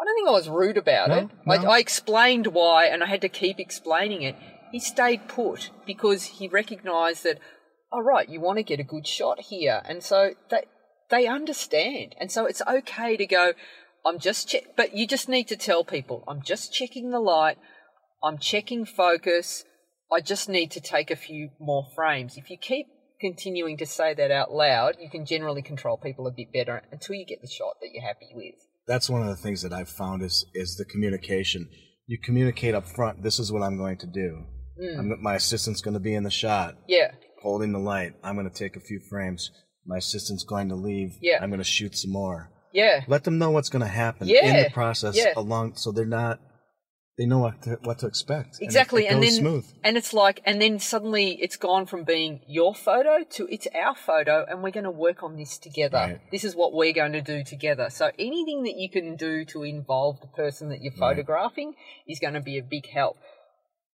[0.00, 1.28] I don't think I was rude about No, it.
[1.46, 1.70] no.
[1.70, 4.36] I, I explained why, and I had to keep explaining it.
[4.72, 7.38] He stayed put because he recognized that,
[7.92, 9.82] all right, you want to get a good shot here.
[9.84, 10.64] And so they,
[11.10, 12.16] they understand.
[12.18, 13.52] And so it's okay to go,
[14.04, 17.56] I'm just check, but you just need to tell people, I'm just checking the light,
[18.22, 19.64] I'm checking focus,
[20.12, 22.36] I just need to take a few more frames.
[22.36, 22.86] If you keep
[23.20, 27.14] continuing to say that out loud, you can generally control people a bit better until
[27.14, 28.54] you get the shot that you're happy with.
[28.86, 31.68] That's one of the things that I've found is is the communication.
[32.06, 33.22] You communicate up front.
[33.22, 34.44] This is what I'm going to do.
[34.82, 34.98] Mm.
[34.98, 38.14] I'm, my assistant's going to be in the shot, Yeah, holding the light.
[38.22, 39.50] I'm going to take a few frames.
[39.86, 41.16] My assistant's going to leave.
[41.20, 41.38] Yeah.
[41.40, 42.50] I'm going to shoot some more.
[42.72, 44.46] yeah, Let them know what's going to happen yeah.
[44.46, 45.32] in the process yeah.
[45.36, 46.40] along, so they're not.
[47.16, 48.54] They know what to, what to expect.
[48.56, 49.06] and it- exactly.
[49.06, 49.64] it And, then, smooth.
[49.84, 53.94] and it's like, and then suddenly it's gone from being your photo to it's our
[53.94, 55.96] photo, and we're going to work on this together.
[55.98, 56.20] Right.
[56.32, 57.88] This is what we're going to do together.
[57.90, 61.14] So anything that you can do to involve the person that you're Right.
[61.16, 61.74] photographing
[62.08, 63.16] is going to be a big help.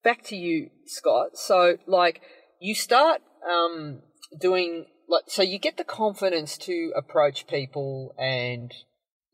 [0.05, 1.31] Back to you, Scott.
[1.37, 2.21] So, like,
[2.61, 4.03] you start um,
[4.41, 8.71] doing like, so you get the confidence to approach people and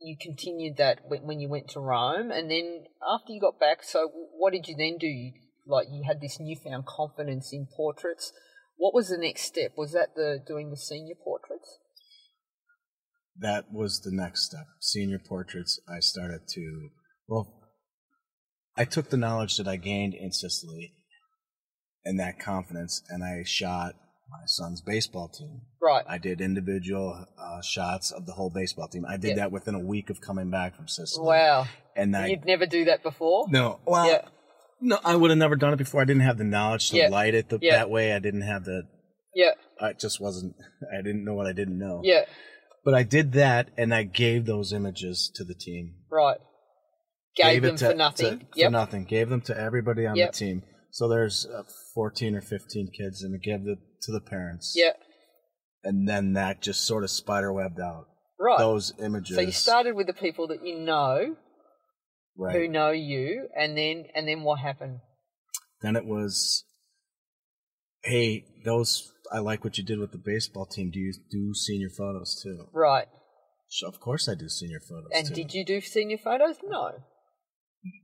[0.05, 4.11] you continued that when you went to Rome, and then after you got back, so
[4.37, 5.07] what did you then do?
[5.07, 5.33] You,
[5.67, 8.33] like you had this newfound confidence in portraits.
[8.77, 9.73] What was the next step?
[9.77, 11.79] Was that the doing the senior portraits?
[13.37, 14.67] that was the next step.
[14.81, 15.81] Senior portraits.
[15.89, 16.91] I started to
[17.27, 17.61] well.
[18.77, 20.95] I took the knowledge that I gained in Sicily
[22.05, 23.95] and that confidence, and I shot
[24.31, 25.61] my son's baseball team.
[25.83, 26.05] Right.
[26.09, 29.05] I did individual uh, shots of the whole baseball team.
[29.09, 29.35] I did Yeah.
[29.37, 31.27] that within a week of coming back from Sicily.
[31.27, 31.67] Wow.
[31.97, 33.47] And I You'd never do that before?
[33.51, 34.23] no, well, Yeah.
[34.81, 36.01] no, I would have never done it before.
[36.01, 37.09] I didn't have the knowledge to Yeah.
[37.09, 38.13] light it the, that way.
[38.13, 38.83] I didn't have the.
[39.35, 39.53] Yeah.
[39.81, 40.55] I just wasn't.
[40.93, 42.01] I didn't know what I didn't know.
[42.03, 42.25] Yeah.
[42.85, 45.95] But I did that, and I gave those images to the team.
[46.11, 46.39] Right.
[47.37, 48.39] Gave, it them to- for nothing.
[48.41, 48.67] to- yep.
[48.69, 49.05] For nothing.
[49.05, 50.33] Gave them to everybody on Yep.
[50.33, 50.63] the team.
[50.91, 54.75] So there's uh, 14 or 15 kids, and I gave it to the parents.
[54.77, 54.93] Yeah.
[55.83, 58.07] And then that just sort of spider webbed out.
[58.39, 58.59] Right.
[58.59, 59.37] Those images.
[59.37, 61.37] so you started with the people that you know,
[62.37, 62.55] right.
[62.55, 65.01] who know you, and then and then what happened?
[65.83, 66.65] Then it was,
[68.03, 69.11] hey, those.
[69.33, 70.91] I like what you did with the baseball team.
[70.91, 72.67] Do you do senior photos too?
[72.73, 73.07] Right.
[73.69, 75.35] So of course I do senior photos And too.
[75.35, 76.57] did you do senior photos?
[76.63, 76.93] No.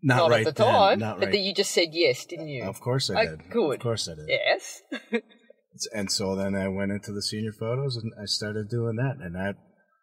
[0.03, 0.99] Not, Not right at the then, time.
[0.99, 1.33] Not but right.
[1.33, 2.65] that you just said yes, didn't you?
[2.65, 3.51] Of course I did.
[3.51, 3.77] good.
[3.77, 4.27] Of course I did.
[4.29, 4.83] Yes.
[5.95, 9.37] And so then I went into the senior photos and I started doing that, and
[9.37, 9.55] I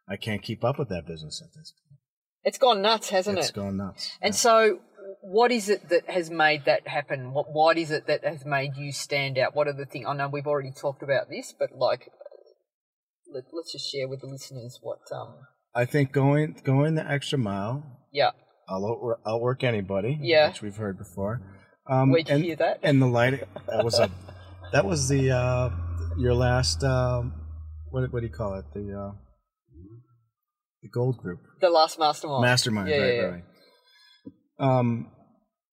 [0.10, 2.00] I can't keep up with that business at this point.
[2.44, 3.50] it's gone nuts, hasn't It's it?
[3.50, 4.18] It's gone nuts.
[4.22, 4.38] And Yeah.
[4.38, 4.80] so,
[5.22, 7.34] what is it that has made that happen?
[7.34, 9.54] What What is it that has made you stand out?
[9.56, 10.06] What are the things?
[10.08, 12.10] I know we've already talked about this, but like,
[13.34, 15.00] let, let's just share with the listeners what.
[15.12, 15.36] Um.
[15.76, 18.32] I think going going the extra mile, Yeah.
[18.70, 20.18] I'll outwork, outwork anybody.
[20.22, 20.48] Yeah.
[20.48, 21.42] which we've heard before.
[21.90, 22.80] Um, and, hear that?
[22.84, 24.10] And the lighting that was a
[24.72, 25.70] that was the uh,
[26.18, 27.34] your last um,
[27.92, 29.12] what what do you call it the uh,
[30.84, 32.42] the gold group The last mastermind.
[32.42, 33.44] mastermind Yeah, right, yeah, right right.
[34.60, 35.12] Um,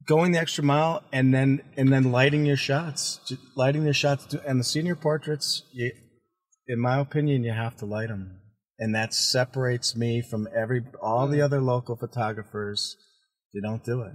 [0.06, 3.20] going the extra mile and then and then lighting your shots,
[3.56, 5.62] lighting your shots, to- and the senior portraits.
[5.72, 5.92] You,
[6.66, 8.40] in my opinion, you have to light them,
[8.78, 11.32] and that separates me from every all Mm.
[11.32, 12.96] the other local photographers.
[13.52, 14.14] They don't do it.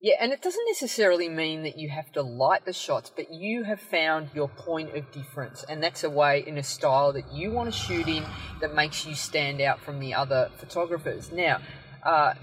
[0.00, 3.64] Yeah, and it doesn't necessarily mean that you have to light the shots, but you
[3.64, 7.50] have found your point of difference, and that's a way in a style that you
[7.50, 8.22] want to shoot in
[8.60, 11.32] that makes you stand out from the other photographers.
[11.32, 11.60] Now,
[12.02, 12.34] uh,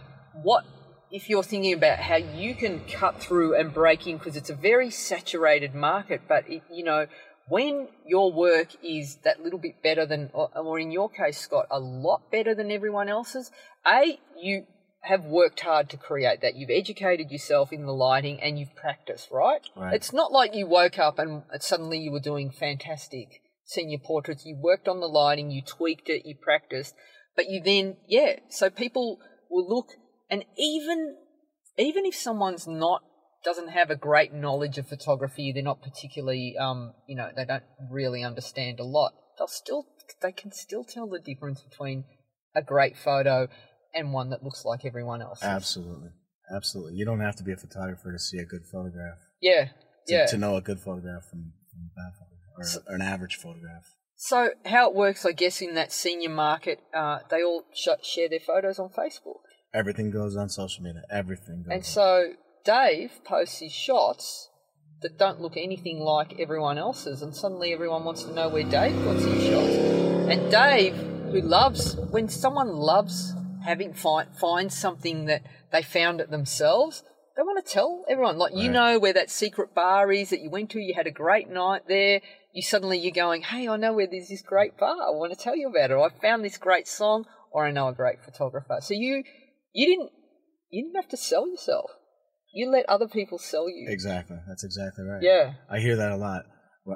[0.42, 0.66] what
[1.12, 4.56] if you're thinking about how you can cut through and break in because it's a
[4.56, 7.06] very saturated market, but it, you know
[7.48, 11.68] when your work is that little bit better than, or, or in your case, Scott,
[11.70, 13.52] a lot better than everyone else's.
[13.86, 14.66] A, you
[15.04, 16.56] have worked hard to create that.
[16.56, 19.62] You've educated yourself in the lighting and you've practiced, right?
[19.76, 19.94] Right.
[19.94, 24.46] It's not like you woke up and suddenly you were doing fantastic senior portraits.
[24.46, 26.96] You worked on the lighting, you tweaked it, you practiced,
[27.36, 29.90] but you then, yeah, so people will look
[30.30, 31.18] and even,
[31.78, 33.02] even if someone's not,
[33.44, 37.64] doesn't have a great knowledge of photography, they're not particularly, um, you know, they don't
[37.92, 39.86] really understand a lot, they'll still,
[40.22, 42.06] they can still tell the difference between
[42.56, 43.50] a great photo
[43.94, 45.40] and one that looks like everyone else.
[45.44, 46.10] Absolutely,
[46.54, 46.96] absolutely.
[46.96, 49.18] You don't have to be a photographer to see a good photograph.
[49.42, 49.66] Yeah,
[50.08, 50.26] To, yeah.
[50.28, 53.86] to know a good photograph from, from a bad photograph or, or an average photograph.
[54.16, 58.30] So how it works, I guess, in that senior market, uh, they all sh- share
[58.30, 59.42] their photos on Facebook,
[59.74, 61.02] Everything goes on social media.
[61.10, 61.72] Everything goes.
[61.72, 61.84] and on.
[61.84, 64.50] so Dave posts his shots
[65.02, 68.94] that don't look anything like everyone else's, and suddenly everyone wants to know where Dave
[69.04, 69.76] got his shots.
[70.32, 76.30] And Dave, who loves when someone loves having find finds something that they found it
[76.30, 77.04] themselves.
[77.36, 80.52] They want to tell everyone, like you know where that secret bar is that you
[80.52, 80.80] went to.
[80.80, 82.22] You had a great night there.
[82.54, 84.96] You suddenly you're going, hey, I know where there's this great bar.
[84.96, 85.96] I want to tell you about it.
[85.96, 88.78] Or I found this great song, or I know a great photographer.
[88.82, 89.24] So you
[89.74, 90.12] you didn't
[90.70, 91.90] you didn't have to sell yourself.
[92.54, 93.88] You let other people sell you.
[93.90, 94.38] Exactly.
[94.48, 95.24] That's exactly right.
[95.24, 95.54] Yeah.
[95.68, 96.44] I hear that a lot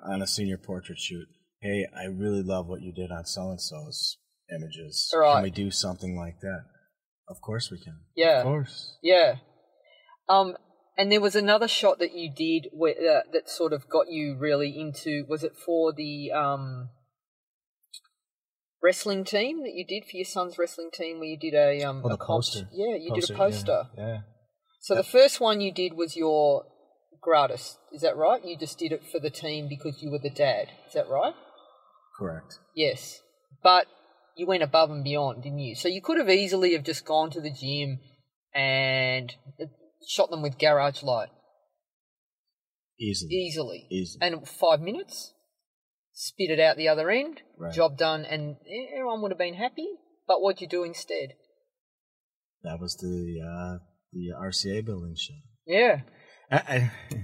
[0.03, 1.27] on a senior portrait shoot.
[1.62, 4.17] Hey, I really love what you did on so and so's
[4.54, 5.14] images.
[5.16, 5.36] Right.
[5.36, 6.64] Can we do something like that?
[7.30, 8.00] Of course we can.
[8.16, 8.40] Yeah.
[8.40, 8.98] Of course.
[9.02, 9.36] Yeah.
[10.30, 10.56] Um,
[10.98, 14.36] and there was another shot that you did where, uh, that sort of got you
[14.38, 15.26] really into.
[15.30, 16.90] Was it for the um,
[18.82, 22.02] wrestling team that you did for your son's wrestling team, where you did a um
[22.04, 22.70] Oh, the a comp- poster.
[22.72, 23.84] Yeah, you did a poster.
[23.98, 24.20] Yeah.
[24.82, 26.64] So the first one you did was your
[27.22, 27.78] gratis.
[27.92, 28.44] Is that right?
[28.46, 30.70] You just did it for the team because you were the dad.
[30.88, 31.34] Is that right?
[32.18, 32.60] Correct.
[32.76, 33.22] Yes.
[33.62, 33.88] But
[34.38, 35.76] you went above and beyond, didn't you?
[35.76, 38.00] So you could have easily have just gone to the gym
[38.54, 39.34] and
[40.08, 41.30] shot them with garage light
[43.00, 43.34] Easily.
[43.34, 43.88] easily.
[43.91, 44.19] Easily.
[44.21, 45.34] And five minutes,
[46.14, 47.74] spit it out the other end, Right.
[47.74, 48.55] job done, and
[48.95, 49.88] everyone would have been happy.
[50.28, 51.34] But what'd you do instead?
[52.64, 55.38] That was the uh, the RCA building shot.
[55.66, 56.01] Yeah.
[56.51, 56.91] I, I,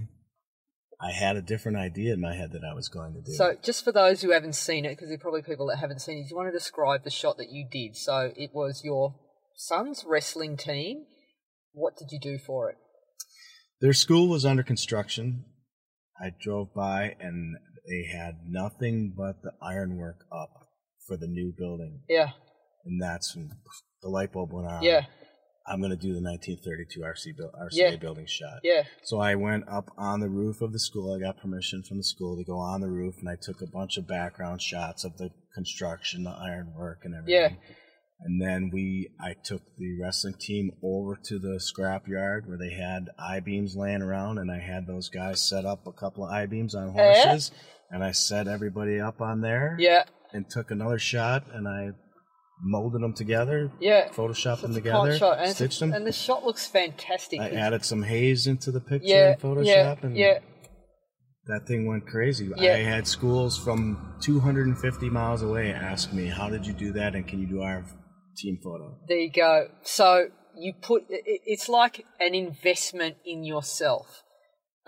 [1.03, 3.33] I had a different idea in my head that I was going to do.
[3.33, 5.99] So, just for those who haven't seen it, because there are probably people that haven't
[5.99, 7.97] seen it, do you want to describe the shot that you did?
[7.97, 9.15] So, it was your
[9.55, 11.05] son's wrestling team.
[11.73, 12.77] What did you do for it?
[13.81, 15.45] Their school was under construction.
[16.21, 20.51] I drove by and they had nothing but the ironwork up
[21.05, 22.01] for the new building.
[22.07, 22.29] Yeah,
[22.85, 23.49] And that's when
[24.01, 24.83] the light bulb went on.
[24.83, 25.01] yeah,
[25.65, 27.95] I'm going to do the 1932 RC buil- RCA Yeah.
[27.95, 28.59] building shot.
[28.63, 31.13] yeah, So I went up on the roof of the school.
[31.15, 33.67] I got permission from the school to go on the roof, and I took a
[33.67, 37.33] bunch of background shots of the construction, the ironwork, and everything.
[37.59, 37.75] Yeah.
[38.25, 42.71] And then we, I took the wrestling team over to the scrap yard where they
[42.73, 46.31] had I beams laying around, and I had those guys set up a couple of
[46.31, 47.51] I beams on horses,
[47.89, 51.91] and I set everybody up on there, yeah, and took another shot, and I
[52.61, 54.09] molded them together, yeah.
[54.09, 55.93] photoshopped them it's a con together, shot, stitched them.
[55.93, 57.39] and the shot looks fantastic.
[57.39, 60.39] I added some haze into the picture yeah, in Photoshop, yeah, and yeah.
[61.47, 62.49] that thing went crazy.
[62.55, 62.73] Yeah.
[62.73, 67.27] I had schools from 250 miles away ask me, "How did you do that?" and
[67.27, 67.85] "Can you do our
[68.37, 69.67] team photo?" There you go.
[69.83, 74.23] So you put it's like an investment in yourself.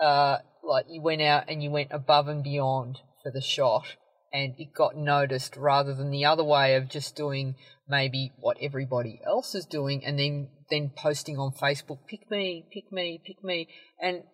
[0.00, 3.96] Uh, like you went out and you went above and beyond for the shot,
[4.32, 7.54] and it got noticed rather than the other way of just doing
[7.88, 12.90] maybe what everybody else is doing and then then posting on Facebook, pick me, pick
[12.90, 13.68] me, pick me,
[14.00, 14.24] and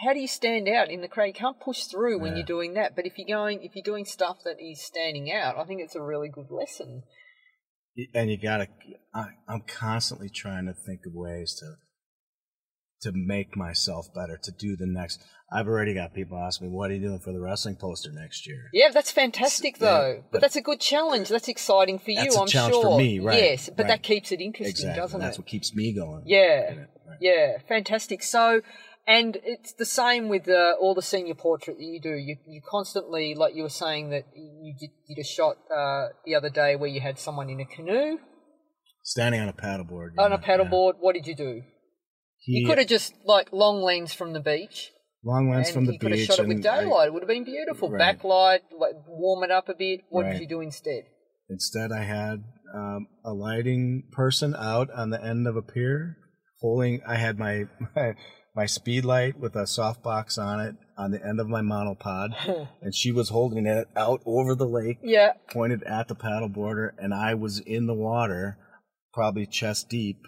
[0.00, 1.26] how do you stand out in the crowd?
[1.26, 2.38] You can't push through when Yeah.
[2.38, 2.94] you're doing that.
[2.94, 5.96] But if you're going, if you're doing stuff that is standing out, I think it's
[5.96, 7.02] a really good lesson.
[8.14, 8.68] And you gotta.
[9.12, 11.74] I, I'm constantly trying to think of ways to
[13.02, 15.20] to make myself better, to do the next.
[15.50, 18.46] I've already got people ask me, "What are you doing for the wrestling poster next
[18.46, 20.14] year?" Yeah, that's fantastic Yeah, though.
[20.22, 21.28] but, but- that's a good challenge.
[21.28, 22.82] That's exciting for you, That's a I'm challenge sure.
[22.82, 23.88] for me, right, Yes, but right.
[23.88, 25.00] that keeps it interesting, exactly.
[25.00, 25.30] doesn't That's it?
[25.30, 26.24] That's what keeps me going.
[26.26, 26.74] Yeah.
[26.74, 26.86] right.
[27.20, 28.22] Yeah, fantastic.
[28.22, 28.60] So,
[29.06, 32.10] and it's the same with uh, all the senior portrait that you do.
[32.14, 36.34] You you constantly, like you were saying, that you did, did a shot uh, the
[36.34, 38.18] other day where you had someone in a canoe
[39.02, 40.10] Standing on a paddleboard.
[40.18, 40.94] on yeah, a paddleboard.
[41.00, 41.62] What did you do?
[42.40, 44.90] He- could have just like long lens from the beach.
[45.24, 47.08] long lens from the you could have shot it with and I- daylight.
[47.08, 47.90] it would have been beautiful.
[47.90, 48.18] Right.
[48.18, 50.00] Backlight, like, warm it up a bit.
[50.10, 51.04] What did you do instead?
[51.50, 56.16] Instead, I had um, a lighting person out on the end of a pier
[56.60, 57.00] holding.
[57.06, 57.64] I had my
[57.96, 58.14] my,
[58.54, 62.94] my speed light with a softbox on it on the end of my monopod, and
[62.94, 67.14] she was holding it out over the lake, Yeah, pointed at the paddle border, and
[67.14, 68.58] I was in the water,
[69.14, 70.18] probably chest deep,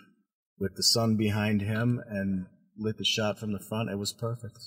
[0.60, 2.46] with the sun behind him, and
[2.76, 3.90] lit the shot from the front.
[3.90, 4.58] It was perfect.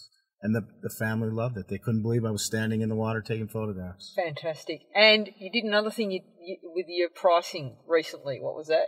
[0.41, 1.69] And the, the family loved it.
[1.69, 4.11] They couldn't believe I was standing in the water taking photographs.
[4.13, 4.81] fantastic.
[4.93, 8.39] And you did another thing you, you, with your pricing recently.
[8.41, 8.87] What was that?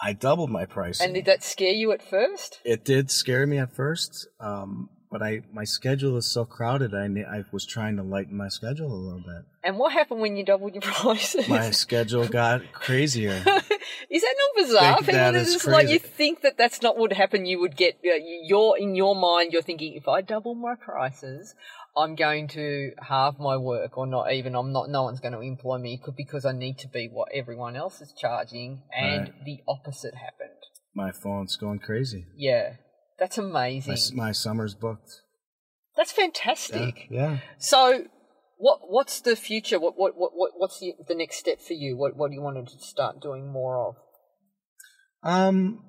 [0.00, 1.04] I doubled my pricing.
[1.04, 2.60] And did that scare you at first?
[2.64, 6.92] it did scare me at first, um, but I my schedule is so crowded.
[6.94, 9.44] I I was trying to lighten my schedule a little bit.
[9.64, 11.48] And what happened when you doubled your prices?
[11.48, 13.30] My schedule got crazier.
[14.10, 14.96] is that not bizarre?
[14.96, 17.46] Think that are like you think that that's not what would happen.
[17.46, 18.10] You would get uh,
[18.44, 19.52] you're in your mind.
[19.52, 21.54] You're thinking if I double my prices,
[21.96, 24.56] I'm going to halve my work, or not even.
[24.56, 24.88] I'm not.
[24.88, 28.12] No one's going to employ me because I need to be what everyone else is
[28.18, 29.44] charging, and Right.
[29.44, 30.58] the opposite happened.
[30.94, 32.26] My phone's going crazy.
[32.36, 32.74] Yeah,
[33.18, 33.92] that's My, amazing.
[33.92, 35.20] s- my summer's booked.
[35.96, 37.06] That's Yeah, fantastic.
[37.10, 37.38] yeah.
[37.58, 38.06] So,
[38.66, 39.78] what what's the future?
[39.80, 41.96] What what what what- what's the the next step for you?
[41.96, 43.94] What what do you want to start doing more of?
[45.24, 45.84] Um,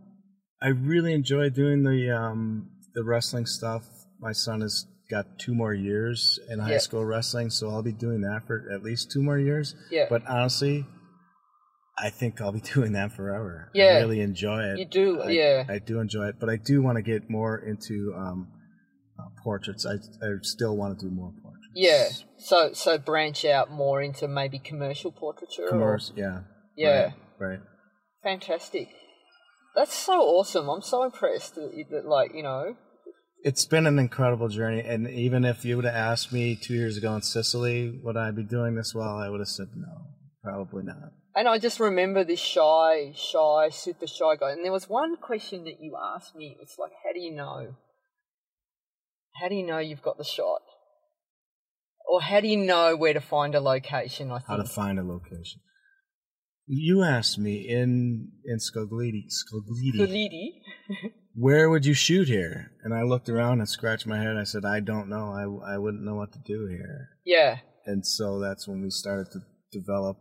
[0.62, 3.84] I really enjoy doing the um the wrestling stuff.
[4.20, 6.78] My son has got two more years in high Yeah.
[6.80, 9.76] school wrestling, so I'll be doing that for at least two more years.
[9.92, 10.08] Yeah.
[10.10, 10.86] But honestly,
[11.98, 13.70] I think I'll be doing that forever.
[13.76, 13.98] Yeah.
[13.98, 14.80] I really enjoy it.
[14.80, 15.64] You do, I, yeah.
[15.70, 18.48] I do enjoy it, but I do want to get more into um,
[19.20, 19.86] uh, portraits.
[19.86, 19.96] I
[20.26, 21.34] I still want to do more.
[21.74, 22.10] Yeah.
[22.38, 25.64] So so branch out more into maybe commercial portraiture.
[25.66, 26.42] or- Commerce, yeah.
[26.76, 27.12] Yeah.
[27.40, 27.50] Right.
[27.50, 27.60] right.
[28.24, 28.90] Fantastic.
[29.76, 30.70] That's so awesome.
[30.70, 32.76] I'm so impressed that, you- that like you know.
[33.44, 36.96] It's been an incredible journey, and even if you would have asked me two years
[36.96, 39.18] ago in Sicily, would I be doing this well?
[39.18, 39.92] I would have said no,
[40.42, 41.12] probably not.
[41.36, 44.52] And I just remember this shy, shy, super shy guy.
[44.52, 46.56] And there was one question that you asked me.
[46.62, 47.76] It's like, how do you know?
[49.42, 50.62] How do you know you've got the shot?
[52.14, 54.30] Or how do you know where to find a location?
[54.30, 55.62] I think How to find a location?
[56.68, 60.50] You asked me in in Scoglitti, Scoglitti,
[61.34, 62.72] where would you shoot here?
[62.84, 64.28] And I looked around and scratched my head.
[64.28, 65.26] And I said, I don't know.
[65.42, 67.10] I I wouldn't know what to do here.
[67.26, 67.58] Yeah.
[67.88, 69.40] and so that's when we started to
[69.72, 70.18] develop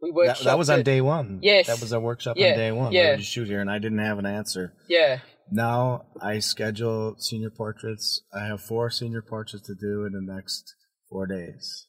[0.00, 1.40] We That, that was on day one.
[1.42, 1.66] Yes.
[1.66, 2.92] That was our workshop Yeah, on day one.
[2.92, 3.00] yeah.
[3.02, 3.60] Where did you shoot here?
[3.60, 4.64] And I didn't have an answer.
[4.88, 5.18] Yeah.
[5.50, 8.22] Now I schedule senior portraits.
[8.32, 10.64] I have four senior portraits to do in the next
[11.10, 11.86] four days.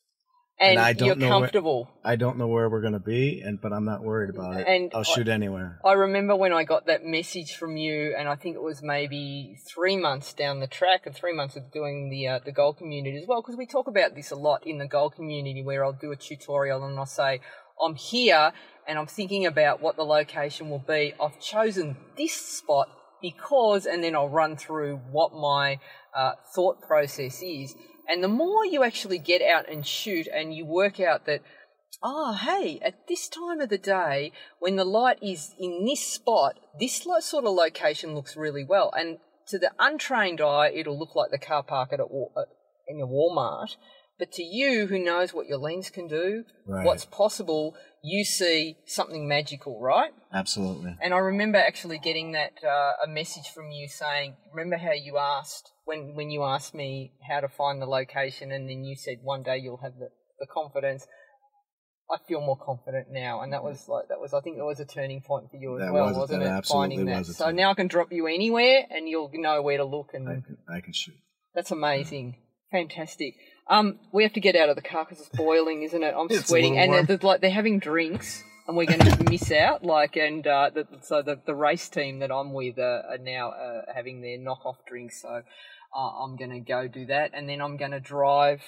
[0.59, 1.88] And, And I don't you're know where- comfortable.
[2.03, 4.65] I don't know where we're going to be, and but I'm not worried about it.
[4.68, 5.80] And I'll I- shoot anywhere.
[5.86, 9.55] I remember when I got that message from you, and I think it was maybe
[9.72, 13.18] three months down the track, and three months of doing the uh, the goal community
[13.22, 15.93] as well, because we talk about this a lot in the goal community, where I'll
[15.93, 17.39] do a tutorial and I'll say,
[17.80, 18.51] "I'm here,
[18.88, 21.13] and I'm thinking about what the location will be.
[21.22, 22.88] I've chosen this spot
[23.22, 25.80] because," and then I'll run through what my
[26.15, 27.76] uh, thought process is.
[28.08, 31.41] And the more you actually get out and shoot, and you work out that
[32.03, 36.60] oh, hey, at this time of the day, when the light is in this spot,
[36.80, 38.91] this sort of location looks really well.
[38.95, 43.76] And to the untrained eye, it'll look like the car park at a, a Walmart.
[44.20, 46.84] But to you, who knows what your lens can do, Right.
[46.86, 50.11] what's possible, you see something magical, right?
[50.34, 50.95] Absolutely.
[51.01, 55.18] And I remember actually getting that uh, a message from you saying, "Remember how you
[55.20, 59.18] asked when when you asked me how to find the location, and then you said
[59.22, 60.09] one day you'll have the,
[60.39, 61.05] the confidence."
[62.09, 64.80] I feel more confident now, and that was like that was I think that was
[64.80, 66.57] a turning point for you as That well, was- wasn't that it?
[66.57, 67.26] absolutely Finding that.
[67.26, 70.34] So now I can drop you anywhere, and you'll know where to look, and I
[70.36, 71.15] can, I can shoot.
[71.53, 72.38] that's amazing.
[72.72, 73.36] Fantastic.
[73.70, 76.13] Um, we have to get out of the car because it's boiling, isn't it?
[76.18, 78.99] I'm It's a sweating, little and they're, they're like they're having drinks, and we're going
[79.18, 79.84] to miss out.
[79.84, 83.49] Like, and uh, the, so the the race team that I'm with uh, are now
[83.49, 85.22] uh, having their knockoff drinks.
[85.22, 85.30] So
[85.95, 88.61] uh, I'm going to go do that, and then I'm going to drive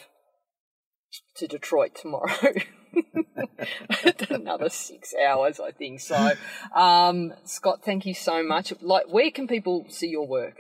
[1.38, 2.54] to Detroit tomorrow.
[4.30, 6.00] Another six hours, I think.
[6.00, 6.32] So,
[6.76, 8.74] um, Scott, thank you so much.
[8.82, 10.56] Like, where can people see your work?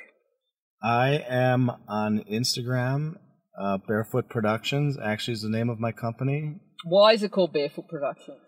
[0.81, 3.15] I am on Instagram.
[3.59, 6.55] Uh, Barefoot Productions actually is the name of my company.
[6.85, 8.39] Why is it called Barefoot Productions?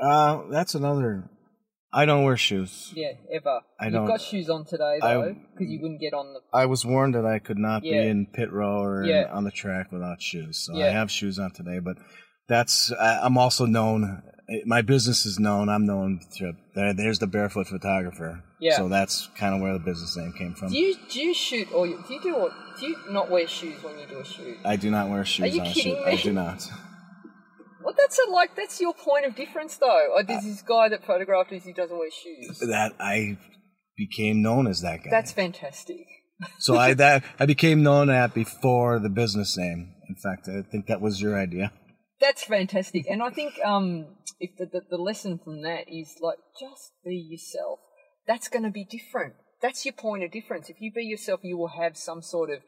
[0.00, 1.30] Uh, that's another.
[1.90, 2.92] I don't wear shoes.
[2.94, 3.60] Yeah, ever.
[3.80, 6.40] I You've don't- got shoes on today though, because you wouldn't get on the.
[6.52, 8.02] I was warned that I could not Yeah.
[8.02, 9.30] be in pit row or in- Yeah.
[9.32, 10.58] on the track without shoes.
[10.66, 10.86] So Yeah.
[10.86, 11.96] I have shoes on today, but
[12.46, 14.22] that's I, I'm also known.
[14.64, 15.68] My business is known.
[15.68, 16.54] I'm known through.
[16.74, 18.42] There, there's the barefoot photographer.
[18.60, 18.76] Yeah.
[18.76, 20.70] So that's kind of where the business name came from.
[20.70, 23.82] Do you do you shoot or do you do or do you not wear shoes
[23.82, 24.56] when you do a shoot?
[24.64, 26.06] I do not wear shoes Are you on a kidding shoot.
[26.06, 26.12] me?
[26.12, 26.66] I do not.
[27.80, 30.12] Well, that's a, like that's your point of difference though.
[30.14, 31.64] Or there's this guy that photographed us.
[31.64, 32.58] He doesn't wear shoes.
[32.58, 33.38] That I
[33.96, 35.10] became known as that guy.
[35.10, 36.06] That's fantastic.
[36.58, 39.94] so I that I became known at before the business name.
[40.06, 41.72] In fact, I think that was your idea.
[42.20, 46.38] That's fantastic, and I think um, if the, the the lesson from that is like
[46.58, 47.80] just be yourself.
[48.26, 49.34] That's going to be different.
[49.62, 50.68] That's your point of difference.
[50.68, 52.58] If you be yourself, you will have some sort of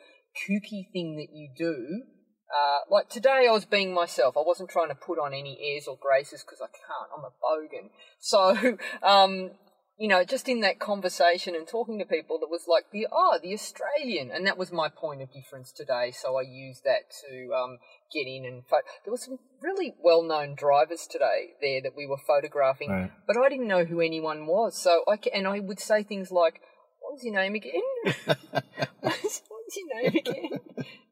[0.48, 2.02] kooky thing that you do.
[2.50, 4.36] Uh, like today, I was being myself.
[4.36, 7.10] I wasn't trying to put on any airs or graces because I can't.
[7.14, 7.90] I'm a bogan.
[8.18, 9.50] So, um,
[9.98, 13.38] you know, just in that conversation and talking to people, that was like the oh,
[13.40, 16.10] the Australian, and that was my point of difference today.
[16.10, 17.78] So I used that to um,
[18.12, 22.18] get in and pho- there were some really well-known drivers today there that we were
[22.26, 23.10] photographing, Right.
[23.26, 24.80] but I didn't know who anyone was.
[24.80, 26.60] So I ca- and I would say things like,
[27.00, 27.82] "What was your name again?
[29.00, 30.60] What's what's your name again?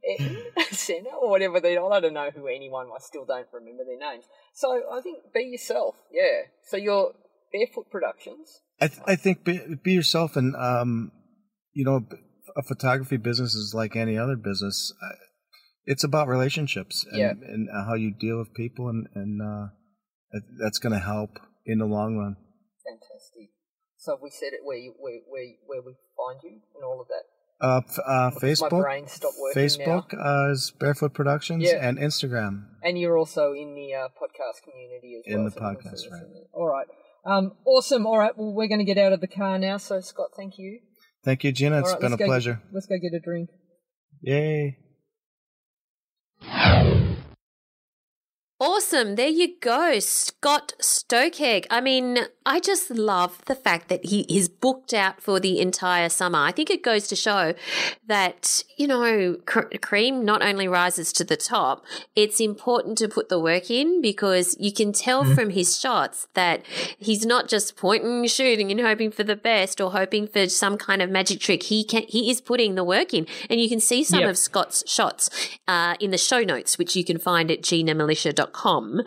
[0.70, 1.92] Senna or whatever they are.
[1.92, 2.86] I don't know who anyone.
[2.94, 4.24] I still don't remember their names.
[4.54, 5.96] So I think be yourself.
[6.10, 6.42] Yeah.
[6.66, 7.12] So you're
[7.52, 8.60] Barefoot Productions.
[8.80, 11.12] I, th- I think be, be yourself, and um,
[11.72, 12.06] you know,
[12.56, 14.92] a photography business is like any other business.
[15.88, 17.30] Uh, It's about relationships and, Yeah.
[17.30, 19.68] and how you deal with people, and and uh,
[20.60, 22.36] that's going to help in the long run.
[22.84, 23.50] Fantastic.
[23.96, 27.00] So have we said it where you where where where we find you and all
[27.00, 27.24] of that.
[27.60, 31.78] Uh, uh, My Facebook, brain stopped working Facebook uh, is Barefoot Productions, Yeah.
[31.88, 32.68] and Instagram.
[32.84, 35.44] And you're also in the uh, podcast community as In well.
[35.46, 36.22] the so podcast, right.
[36.52, 36.86] All right.
[37.24, 38.06] Um, awesome.
[38.06, 38.36] All right.
[38.38, 39.76] Well, we're going to get out of the car now.
[39.76, 40.78] So, Scott, thank you.
[41.24, 41.80] Thank you, Gina.
[41.80, 42.62] It's All right, been a let's go get- pleasure.
[42.72, 43.50] let's go get a drink.
[44.22, 44.78] Yay.
[48.60, 49.14] Awesome.
[49.14, 50.00] There you go.
[50.00, 51.66] Scott Stokeg.
[51.70, 52.18] I mean,
[52.50, 56.38] I just love the fact that he is booked out for the entire summer.
[56.38, 57.52] I think it goes to show
[58.06, 61.84] that, you know, cr- cream not only rises to the top,
[62.16, 66.64] it's important to put the work in because you can tell from his shots that
[66.98, 71.02] he's not just pointing shooting and hoping for the best or hoping for some kind
[71.02, 71.64] of magic trick.
[71.64, 74.30] He can, he is putting the work in and you can see some Yep.
[74.30, 75.28] of Scott's shots
[75.68, 79.02] uh, in the show notes, which you can find at ginamilicia.com.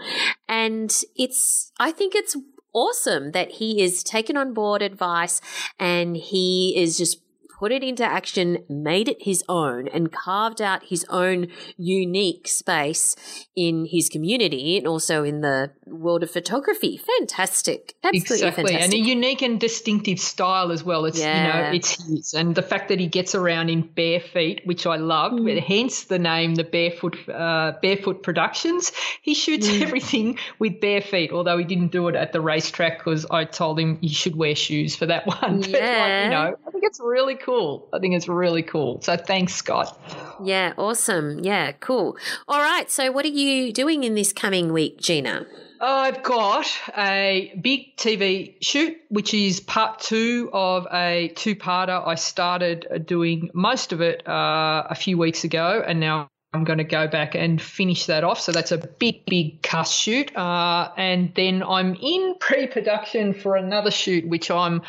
[0.47, 2.37] And it's, I think it's
[2.73, 5.41] awesome that he is taken on board advice
[5.79, 7.21] and he is just
[7.61, 11.47] put it into action, made it his own, and carved out his own
[11.77, 13.15] unique space
[13.55, 16.97] in his community and also in the world of photography.
[16.97, 17.93] Fantastic.
[18.03, 18.63] Absolutely exactly.
[18.73, 18.83] fantastic.
[18.83, 21.05] And a unique and distinctive style as well.
[21.05, 21.37] It's Yeah.
[21.37, 22.33] you know, it's his.
[22.33, 25.59] And the fact that he gets around in bare feet, which I loved, Mm.
[25.61, 28.91] hence the name the Barefoot uh, Barefoot Productions.
[29.21, 29.81] He shoots Mm.
[29.83, 33.79] everything with bare feet, although he didn't do it at the racetrack because I told
[33.79, 35.61] him he should wear shoes for that one.
[35.61, 36.23] But like, Yeah.
[36.23, 37.50] you know, I think it's really cool.
[37.93, 39.01] I think it's really cool.
[39.01, 39.97] So thanks, Scott.
[40.43, 41.39] yeah, awesome.
[41.43, 42.17] Yeah, cool.
[42.47, 42.89] All right.
[42.89, 45.45] So, what are you doing in this coming week, Gina?
[45.81, 52.07] I've got a big TV shoot, which is part two of a two parter.
[52.07, 56.79] I started doing most of it uh, a few weeks ago, and now I'm going
[56.79, 58.41] to go back and finish that off.
[58.41, 60.35] So that's a big, big cast shoot.
[60.35, 64.81] Uh, and then I'm in pre production for another shoot, which I'm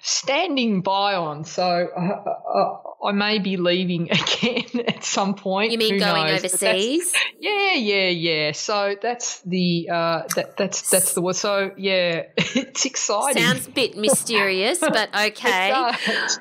[0.00, 1.44] standing by on.
[1.44, 5.72] So uh, uh, I may be leaving again at some point.
[5.72, 6.38] You mean Who going knows?
[6.42, 7.12] Overseas?
[7.38, 8.52] yeah, yeah, yeah.
[8.52, 11.36] So that's the uh, that that's that's the word.
[11.36, 13.42] so yeah, it's exciting.
[13.42, 15.68] Sounds a bit mysterious, but okay.
[15.68, 16.40] It does.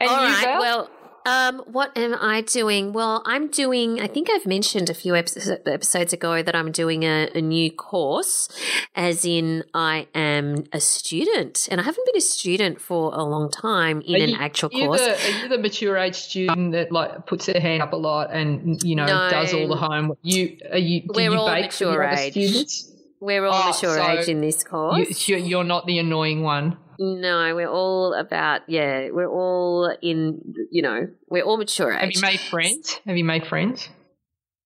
[0.00, 0.58] and All you, right.
[0.58, 0.90] Well,
[1.26, 2.92] um, what am I doing?
[2.92, 4.00] Well, I'm doing.
[4.00, 7.70] I think I've mentioned a few episodes, episodes ago that I'm doing a, a new
[7.70, 8.48] course,
[8.94, 13.50] as in I am a student, and I haven't been a student for a long
[13.50, 15.00] time in Are an you- actual are course.
[15.00, 18.32] The, are you the mature age student that like puts their hand up a lot
[18.32, 19.28] and you know No.
[19.30, 20.14] does all the home?
[20.22, 21.00] You are you?
[21.02, 22.32] Do We're you all bake mature age.
[22.32, 22.92] students?
[23.20, 25.28] We're all Oh, mature so age in this course.
[25.28, 26.76] You, you're- you're not the annoying one.
[26.98, 29.08] no, we're all about yeah.
[29.10, 30.54] We're all in.
[30.70, 32.00] You know, we're all mature age.
[32.00, 33.00] Have you made friends?
[33.06, 33.88] Have you made friends?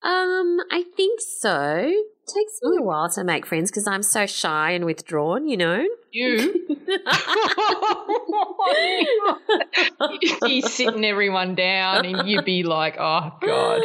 [0.05, 1.84] Um, I think so.
[1.86, 5.57] It takes me a while to make friends because I'm so shy and withdrawn, you
[5.57, 5.84] know.
[6.12, 6.76] You?
[10.46, 13.80] You'd sitting everyone down and you'd be like, oh, God.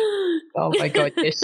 [0.55, 1.13] Oh, my God.
[1.15, 1.39] this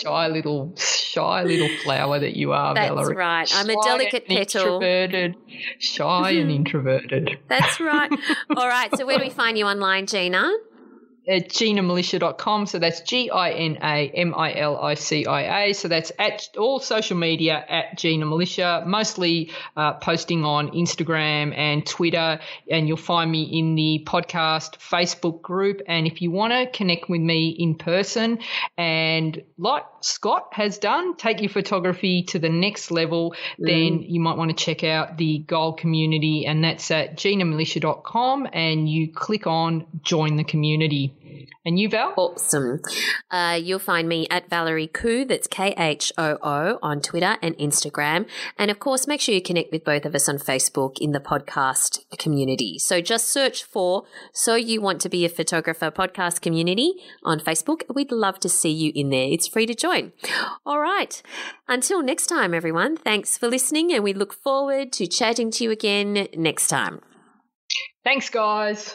[0.00, 0.74] Shy little,
[1.16, 3.16] shy little flower that you are, That's Valerie.
[3.16, 3.50] right.
[3.54, 4.62] I'm a delicate petal.
[4.62, 5.36] Introverted.
[5.78, 6.50] Shy and mm-hmm.
[6.50, 7.38] introverted.
[7.48, 8.10] That's right.
[8.56, 8.94] All right.
[8.96, 10.52] So where do we find you online, Gina?
[11.28, 12.66] At ginamilicia.com.
[12.66, 15.72] So that's G I N A M I L I C I A.
[15.72, 21.84] So that's at all social media at Gina Milicia, mostly uh, posting on Instagram and
[21.84, 22.38] Twitter.
[22.70, 25.82] And you'll find me in the podcast Facebook group.
[25.88, 28.38] And if you want to connect with me in person
[28.78, 34.36] and like Scott has done, take your photography to the next level, then you might
[34.36, 36.46] want to check out the Gold community.
[36.46, 38.48] And that's at ginamilicia.com.
[38.52, 41.15] And you click on join the community.
[41.64, 42.14] And you, Val?
[42.16, 42.80] Awesome.
[43.30, 47.56] Uh, you'll find me at Valerie Khoo, that's K H O O, on Twitter and
[47.58, 48.26] Instagram.
[48.56, 51.18] And of course, make sure you connect with both of us on Facebook in the
[51.18, 52.78] podcast community.
[52.78, 56.94] So just search for So You Want to Be a Photographer podcast community
[57.24, 57.82] on Facebook.
[57.92, 59.26] We'd love to see you in there.
[59.28, 60.12] It's free to join.
[60.64, 61.20] All right.
[61.66, 65.72] Until next time, everyone, thanks for listening, and we look forward to chatting to you
[65.72, 67.00] again next time.
[68.04, 68.94] Thanks, guys.